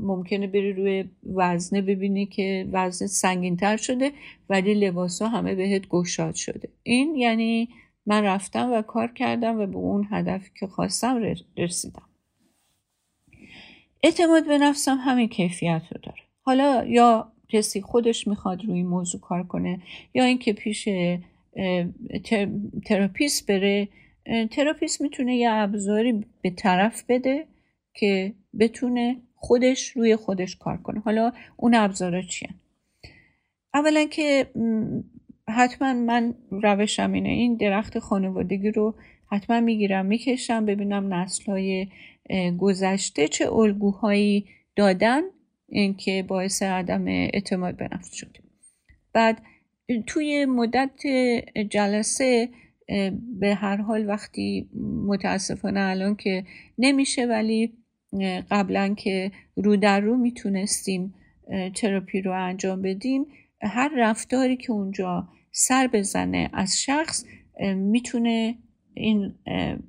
ممکنه 0.03 0.47
بری 0.47 0.73
روی 0.73 1.05
وزنه 1.37 1.83
ببینی 1.83 2.27
که 2.27 2.69
وزن 2.73 3.07
سنگین 3.07 3.57
تر 3.57 3.77
شده 3.77 4.13
ولی 4.49 4.75
لباس 4.75 5.23
ها 5.23 5.29
همه 5.29 5.55
بهت 5.55 5.89
گشاد 5.89 6.35
شده. 6.35 6.69
این 6.83 7.15
یعنی 7.15 7.69
من 8.07 8.25
رفتم 8.25 8.73
و 8.73 8.83
کار 8.83 9.13
کردم 9.13 9.61
و 9.61 9.67
به 9.67 9.77
اون 9.77 10.09
هدفی 10.11 10.51
که 10.61 10.67
خواستم 10.67 11.35
رسیدم. 11.57 12.09
اعتماد 14.03 14.47
به 14.47 14.59
نفسم 14.59 14.97
همین 14.97 15.29
کیفیت 15.29 15.83
رو 15.93 16.01
داره. 16.03 16.23
حالا 16.43 16.85
یا 16.87 17.33
کسی 17.55 17.81
خودش 17.81 18.29
می‌خواد 18.29 18.64
روی 18.64 18.83
موضوع 18.83 19.21
کار 19.21 19.43
کنه 19.43 19.81
یا 20.14 20.25
اینکه 20.25 20.53
پیش 20.53 20.88
therapist 22.85 23.47
بره 23.47 23.88
therapist 24.51 25.01
می‌تونه 25.01 25.37
یه 25.37 25.51
ابزاری 25.51 26.25
به 26.43 26.51
طرف 26.51 27.05
بده 27.09 27.47
که 27.95 28.33
بتونه 28.59 29.17
خودش 29.35 29.88
روی 29.88 30.17
خودش 30.17 30.57
کار 30.57 30.77
کنه. 30.77 31.01
حالا 31.01 31.33
اون 31.57 31.75
ابزارا 31.75 32.23
چیه؟ 32.23 32.49
اولا 33.75 34.05
که 34.05 34.47
حتما 35.49 35.95
من 35.95 36.35
روشم 36.51 37.12
اینه. 37.12 37.29
این 37.29 37.55
درخت 37.55 37.99
خانوادگی 37.99 38.71
رو 38.71 38.95
حتما 39.31 39.61
می‌گیرم 39.61 40.07
می‌کشم 40.07 40.67
ببینم 40.67 41.14
نسلهای 41.14 41.88
گذشته 42.59 43.29
چه 43.29 43.53
الگوهایی 43.53 44.47
دادن 44.77 45.23
که 45.99 46.25
باعث 46.29 46.63
عدم 46.63 47.09
اعتماد 47.09 47.77
به 47.77 47.89
نفس 47.93 48.13
شده 48.13 48.41
بعد 49.13 49.43
توی 50.07 50.45
مدت 50.45 51.07
جلسه 51.71 52.49
به 53.41 53.55
هر 53.55 53.77
حال 53.77 54.09
وقتی 54.09 54.69
متاسفانه 55.07 55.81
الان 55.81 56.17
که 56.17 56.45
نمیشه 56.79 57.27
ولی 57.27 57.73
قبلا 58.51 58.95
که 58.95 59.31
رو 59.57 59.77
در 59.77 60.01
رو 60.01 60.17
می‌تونستیم 60.17 61.15
تراپی 61.75 62.21
رو 62.21 62.33
انجام 62.33 62.83
بدیم 62.83 63.27
هر 63.63 63.91
رفتاری 63.97 64.57
که 64.57 64.73
اونجا 64.73 65.29
سر 65.53 65.87
بزنه 65.93 66.51
از 66.53 66.81
شخص 66.81 67.25
می‌تونه 67.75 68.55
این 68.95 69.35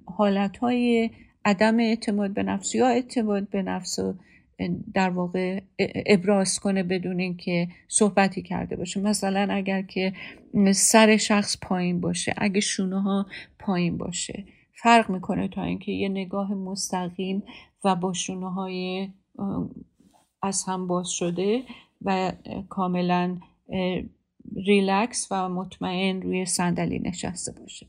حالتهای 0.05 1.09
عدم 1.45 1.79
اعتماد 1.79 2.33
به 2.33 2.43
نفس 2.43 2.75
یا 2.75 2.87
اعتماد 2.87 3.49
به 3.49 3.61
نفس 3.61 3.99
رو 3.99 4.15
در 4.93 5.09
واقع 5.09 5.61
ابراز 6.05 6.59
کنه 6.59 6.83
بدون 6.83 7.19
اینکه 7.19 7.67
صحبتی 7.87 8.41
کرده 8.41 8.75
باشه. 8.75 8.99
مثلا 8.99 9.47
اگر 9.53 9.81
که 9.81 10.13
سر 10.73 11.17
شخص 11.17 11.57
پایین 11.61 12.01
باشه 12.01 12.33
اگه 12.37 12.59
شونه 12.59 13.01
ها 13.01 13.25
پایین 13.59 13.97
باشه 13.97 14.45
فرق 14.73 15.09
می‌کنه 15.09 15.47
تا 15.47 15.63
اینکه 15.63 15.91
یه 15.91 16.09
نگاه 16.09 16.53
مستقیم 16.53 17.43
و 17.83 17.95
با 17.95 18.13
شونه 18.13 18.51
های 18.53 19.09
از 20.41 20.63
هم 20.67 20.87
باز 20.87 21.09
شده 21.09 21.63
و 22.01 22.31
کاملا 22.69 23.37
ریلکس 24.65 25.27
و 25.31 25.49
مطمئن 25.49 26.21
روی 26.21 26.45
صندلی 26.45 26.99
نشسته 26.99 27.51
باشه. 27.51 27.87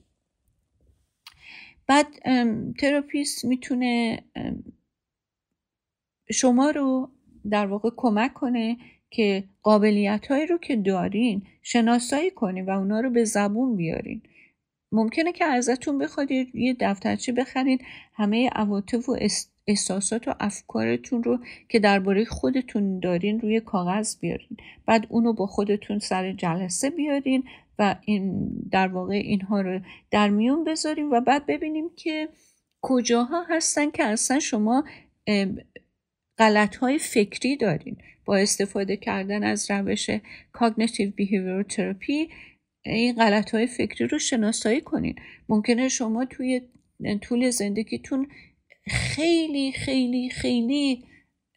بعد 1.86 2.06
تراپیست 2.78 3.44
می‌تونه 3.44 4.22
شما 6.30 6.70
رو 6.70 7.08
در 7.50 7.66
واقع 7.66 7.90
کمک 7.96 8.34
کنه 8.34 8.76
که 9.10 9.44
قابلیت 9.62 10.26
هایی 10.26 10.46
رو 10.46 10.58
که 10.58 10.76
دارین 10.76 11.42
شناسایی 11.62 12.30
کنین 12.30 12.66
و 12.66 12.70
اونا 12.70 13.00
رو 13.00 13.10
به 13.10 13.24
زبون 13.24 13.76
بیارین. 13.76 14.22
ممکنه 14.92 15.32
که 15.32 15.44
ازتون 15.44 15.98
بخواد 15.98 16.30
یه 16.54 16.76
دفترچه 16.80 17.32
بخرین 17.32 17.78
همه 18.14 18.48
عواطف 18.48 19.08
و 19.08 19.16
احساسات 19.66 20.28
و 20.28 20.34
افکارتون 20.40 21.22
رو 21.22 21.38
که 21.68 21.78
درباره 21.78 22.24
خودتون 22.24 23.00
دارین 23.00 23.40
روی 23.40 23.60
کاغذ 23.60 24.16
بیارین. 24.20 24.56
بعد 24.86 25.06
اونو 25.08 25.32
با 25.32 25.46
خودتون 25.46 25.98
سر 25.98 26.32
جلسه 26.32 26.90
بیارین 26.90 27.44
و 27.78 27.96
این 28.04 28.50
در 28.70 28.88
واقع 28.88 29.14
اینها 29.14 29.60
رو 29.60 29.80
در 30.10 30.28
میون 30.28 30.64
بذاریم 30.64 31.12
و 31.12 31.20
بعد 31.20 31.46
ببینیم 31.46 31.90
که 31.96 32.28
کجاها 32.82 33.42
هستن 33.48 33.90
که 33.90 34.04
اصلا 34.04 34.38
شما 34.38 34.84
غلط 36.38 36.76
های 36.76 36.98
فکری 36.98 37.56
دارین. 37.56 37.96
با 38.24 38.36
استفاده 38.36 38.96
کردن 38.96 39.42
از 39.44 39.70
روش 39.70 40.10
cognitive 40.52 41.10
behavior 41.10 41.62
therapy 41.62 42.28
این 42.86 43.14
غلط 43.14 43.54
های 43.54 43.66
فکری 43.66 44.08
رو 44.08 44.18
شناسایی 44.18 44.80
کنین. 44.80 45.16
ممکنه 45.48 45.88
شما 45.88 46.24
توی 46.24 46.60
طول 47.22 47.50
زندگیتون 47.50 48.28
خیلی 48.88 49.72
خیلی 49.72 50.30
خیلی 50.30 51.04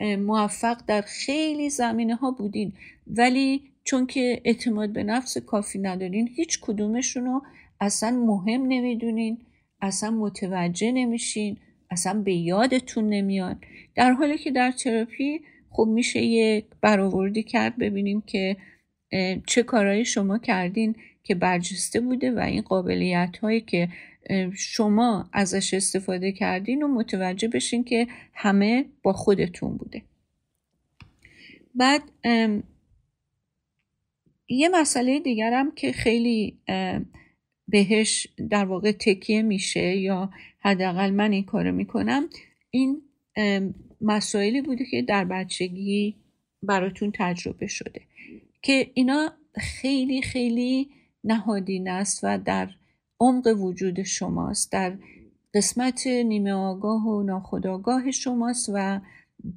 موفق 0.01 0.81
در 0.87 1.01
خیلی 1.01 1.69
زمینه 1.69 2.15
ها 2.15 2.31
بودین. 2.31 2.73
ولی 3.07 3.61
چون 3.83 4.07
که 4.07 4.41
اعتماد 4.45 4.93
به 4.93 5.03
نفس 5.03 5.37
کافی 5.37 5.79
ندارین 5.79 6.29
هیچ 6.35 6.59
کدومشون 6.61 7.25
رو 7.25 7.41
اصلا 7.81 8.11
مهم 8.11 8.61
نمی‌دونین 8.67 9.37
اصلا 9.81 10.11
متوجه 10.11 10.91
نمیشین 10.91 11.57
اصلا 11.91 12.21
به 12.21 12.33
یادتون 12.33 13.09
نمیاد. 13.09 13.57
در 13.99 14.11
حالی 14.11 14.37
که 14.37 14.51
در 14.51 14.71
تراپی 14.71 15.41
خب 15.69 15.87
میشه 15.87 16.21
یک 16.21 16.65
برآوردی 16.81 17.43
کرد 17.43 17.77
ببینیم 17.77 18.21
که 18.21 18.57
چه 19.45 19.63
کارهایی 19.63 20.05
شما 20.05 20.37
کردین 20.37 20.95
که 21.23 21.35
برجسته 21.35 21.99
بوده 22.01 22.31
و 22.31 22.39
این 22.39 22.61
قابلیت 22.61 23.37
هایی 23.41 23.61
که 23.61 23.89
شما 24.55 25.29
ازش 25.33 25.73
استفاده 25.73 26.31
کردین 26.31 26.83
و 26.83 26.87
متوجه 26.87 27.47
بشین 27.47 27.83
که 27.83 28.07
همه 28.33 28.85
با 29.03 29.13
خودتون 29.13 29.77
بوده. 29.77 30.01
بعد 31.75 32.01
یه 34.47 34.69
مسئله 34.73 35.19
دیگرم 35.19 35.71
که 35.71 35.91
خیلی 35.91 36.57
بهش 37.67 38.27
در 38.49 38.65
واقع 38.65 38.91
تکیه 38.91 39.41
میشه 39.41 39.95
یا 39.95 40.29
حداقل 40.59 41.09
من 41.09 41.31
این 41.31 41.43
کارو 41.43 41.71
می‌کنم 41.71 42.29
این 42.69 43.01
مسائلی 44.01 44.61
بوده 44.61 44.85
که 44.85 45.01
در 45.01 45.25
بچگی 45.25 46.15
براتون 46.63 47.11
تجربه 47.15 47.67
شده. 47.67 48.01
که 48.61 48.91
اینا 48.93 49.31
خیلی 49.57 50.21
خیلی 50.21 50.89
نهادین 51.23 51.89
است 51.89 52.19
و 52.23 52.37
در 52.37 52.69
عمق 53.19 53.47
وجود 53.47 54.03
شماست 54.03 54.71
در 54.71 54.97
قسمت 55.53 56.07
نیمه 56.07 56.51
آگاه 56.53 57.07
و 57.07 57.23
ناخودآگاه 57.23 58.11
شماست 58.11 58.69
و 58.73 58.99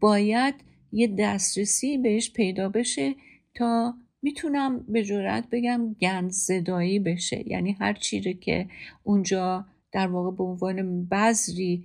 باید 0.01 0.55
یه 0.93 1.07
دسترسی 1.19 1.99
بهش 1.99 2.33
پیدا 2.33 2.69
بشه 2.69 3.15
تا 3.55 3.95
می‌تونم 4.23 4.85
به 4.89 5.05
جرات 5.05 5.45
بگم 5.53 5.95
گند 6.01 6.31
زدایی 6.31 6.99
بشه. 6.99 7.49
یعنی 7.49 7.73
هر 7.73 7.93
چیزی 7.93 8.35
که 8.35 8.69
اونجا 9.03 9.67
در 9.93 10.07
واقع 10.07 10.37
به 10.37 10.45
عنوان 10.45 11.07
بذری 11.07 11.85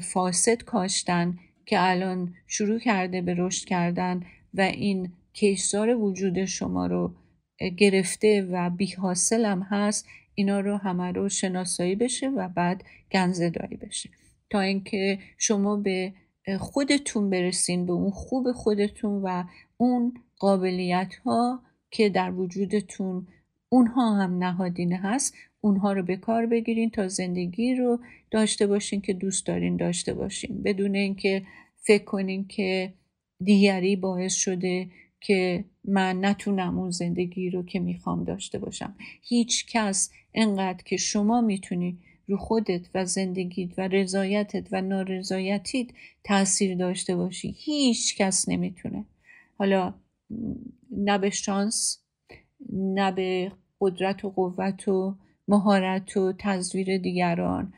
فاسد 0.00 0.62
کاشتن 0.62 1.38
که 1.66 1.76
الان 1.80 2.34
شروع 2.46 2.78
کرده 2.78 3.22
به 3.22 3.34
رشد 3.38 3.68
کردن 3.68 4.22
و 4.54 4.60
این 4.60 5.12
کشزار 5.34 5.96
وجود 5.96 6.44
شما 6.44 6.86
رو 6.86 7.14
گرفته 7.76 8.42
و 8.42 8.70
بی 8.70 8.94
هم 9.32 9.62
هست 9.62 10.06
اینا 10.34 10.60
رو 10.60 10.76
همه 10.76 11.12
رو 11.12 11.28
شناسایی 11.28 11.94
بشه 11.94 12.28
و 12.28 12.48
بعد 12.48 12.84
گنزدایی 13.12 13.76
بشه. 13.76 14.10
تا 14.50 14.60
اینکه 14.60 15.18
شما 15.38 15.76
به 15.76 16.12
خودتون 16.58 17.30
برسین 17.30 17.86
به 17.86 17.92
اون 17.92 18.10
خوب 18.10 18.52
خودتون 18.52 19.22
و 19.22 19.44
اون 19.76 20.14
قابلیت 20.38 21.14
ها 21.14 21.62
که 21.90 22.08
در 22.08 22.32
وجودتون 22.32 23.26
اونها 23.76 24.14
هم 24.14 24.38
نهادینه 24.44 24.96
هست 24.96 25.34
اونها 25.60 25.92
رو 25.92 26.02
به 26.02 26.16
کار 26.16 26.46
بگیرین 26.46 26.90
تا 26.90 27.08
زندگی 27.08 27.74
رو 27.74 28.00
داشته 28.30 28.66
باشین 28.66 29.00
که 29.00 29.12
دوست 29.12 29.46
دارین 29.46 29.76
داشته 29.76 30.14
باشین. 30.14 30.62
بدون 30.62 30.94
اینکه 30.94 31.42
فکر 31.76 32.04
کنین 32.04 32.46
که 32.46 32.92
دیگری 33.44 33.96
باعث 33.96 34.34
شده 34.34 34.90
که 35.20 35.64
من 35.84 36.24
نتونم 36.24 36.78
اون 36.78 36.90
زندگی 36.90 37.50
رو 37.50 37.62
که 37.62 37.80
می‌خوام 37.80 38.24
داشته 38.24 38.58
باشم. 38.58 38.94
هیچ 39.22 39.66
کس 39.72 40.10
انقدر 40.34 40.82
که 40.84 40.96
شما 40.96 41.40
می‌تونی 41.40 41.98
رو 42.28 42.36
خودت 42.36 42.90
و 42.94 43.04
زندگیت 43.04 43.78
و 43.78 43.88
رضایتت 43.88 44.68
و 44.72 44.82
نارضایتیت 44.82 45.88
تاثیر 46.24 46.76
داشته 46.76 47.16
باشی 47.16 47.54
هیچ 47.58 48.16
کس 48.16 48.48
نمی‌تونه. 48.48 49.04
حالا 49.58 49.94
نه 50.90 51.18
به 51.18 51.30
شانس 51.30 52.02
نه 52.72 53.12
به 53.12 53.52
قدرت 53.80 54.24
و 54.24 54.30
قوت 54.30 54.88
و 54.88 55.14
مهارت 55.48 56.16
و 56.16 56.32
تزویر 56.38 56.98
دیگران. 56.98 57.72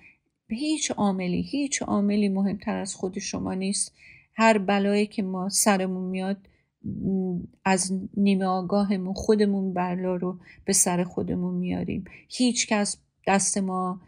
هیچ 0.48 0.90
عاملی 0.90 1.42
هیچ 1.42 1.82
عاملی 1.82 2.28
مهمتر 2.28 2.76
از 2.76 2.94
خود 2.94 3.18
شما 3.18 3.54
نیست. 3.54 3.94
هر 4.34 4.58
بلایی 4.58 5.06
که 5.06 5.22
ما 5.22 5.48
سرمون 5.48 6.04
میاد 6.04 6.36
از 7.64 7.92
نیمه 8.16 8.44
آگاهمون 8.44 9.14
خودمون 9.14 9.74
بلا 9.74 10.16
رو 10.16 10.38
به 10.64 10.72
سر 10.72 11.04
خودمون 11.04 11.54
میاریم. 11.54 12.04
هیچ 12.28 12.66
کس 12.66 12.96
دست 13.26 13.58
ما 13.58 14.00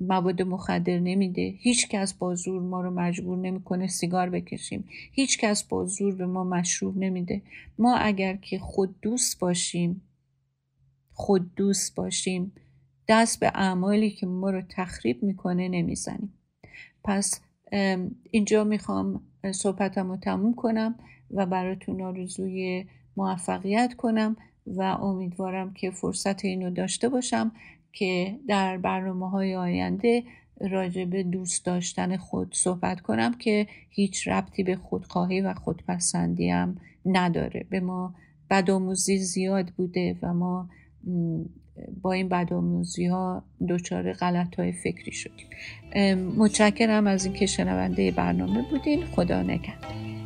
مواد 0.00 0.42
مخدر 0.42 0.98
نمیده. 0.98 1.54
هیچ 1.58 1.88
کس 1.88 2.14
با 2.14 2.34
زور 2.34 2.62
ما 2.62 2.80
رو 2.80 2.90
مجبور 2.90 3.38
نمی‌کنه 3.38 3.86
سیگار 3.86 4.30
بکشیم. 4.30 4.84
هیچ 5.12 5.38
کس 5.38 5.62
با 5.64 5.84
زور 5.84 6.14
به 6.14 6.26
ما 6.26 6.44
مشروب 6.44 6.98
نمیده. 6.98 7.42
ما 7.78 7.96
اگر 7.96 8.36
که 8.36 8.58
خود 8.58 9.00
دوست 9.00 9.38
باشیم 9.38 10.02
خود 11.18 11.54
دوست 11.54 11.94
باشیم. 11.94 12.52
دست 13.08 13.40
به 13.40 13.52
اعمالی 13.54 14.10
که 14.10 14.26
ما 14.26 14.50
رو 14.50 14.62
تخریب 14.68 15.22
می‌کنه 15.22 15.68
نمی‌زنیم. 15.68 16.32
پس 17.04 17.40
اینجا 18.30 18.64
می‌خوام 18.64 19.22
صحبتم 19.52 20.10
رو 20.10 20.16
تموم 20.16 20.54
کنم 20.54 20.94
و 21.30 21.46
براتون 21.46 22.02
آرزوی 22.02 22.86
موفقیت 23.16 23.94
کنم 23.94 24.36
و 24.66 24.82
امیدوارم 24.82 25.72
که 25.72 25.90
فرصت 25.90 26.44
اینو 26.44 26.70
داشته 26.70 27.08
باشم 27.08 27.52
که 27.92 28.38
در 28.48 28.78
برنامه 28.78 29.30
های 29.30 29.54
آینده 29.54 30.22
راجع 30.60 31.04
به 31.04 31.22
دوست 31.22 31.64
داشتن 31.64 32.16
خود 32.16 32.54
صحبت 32.54 33.00
کنم 33.00 33.34
که 33.34 33.66
هیچ 33.90 34.28
ربطی 34.28 34.62
به 34.62 34.76
خودخواهی 34.76 35.40
و 35.40 35.54
خودپسندی 35.54 36.50
هم 36.50 36.76
نداره. 37.06 37.66
به 37.70 37.80
ما 37.80 38.14
بدآموزی 38.50 39.18
زیاد 39.18 39.70
بوده 39.70 40.18
و 40.22 40.34
ما 40.34 40.68
با 42.02 42.12
این 42.12 42.28
بدآموزی 42.28 43.06
ها 43.06 43.44
دچار 43.68 44.12
غلط 44.12 44.60
های 44.60 44.72
فکری 44.72 45.12
شدیم. 45.12 45.46
متشکرم 46.36 47.06
از 47.06 47.24
اینکه 47.24 47.46
شنونده 47.46 48.10
برنامه 48.10 48.64
بودین. 48.70 49.04
خدا 49.04 49.42
نگهدار. 49.42 50.25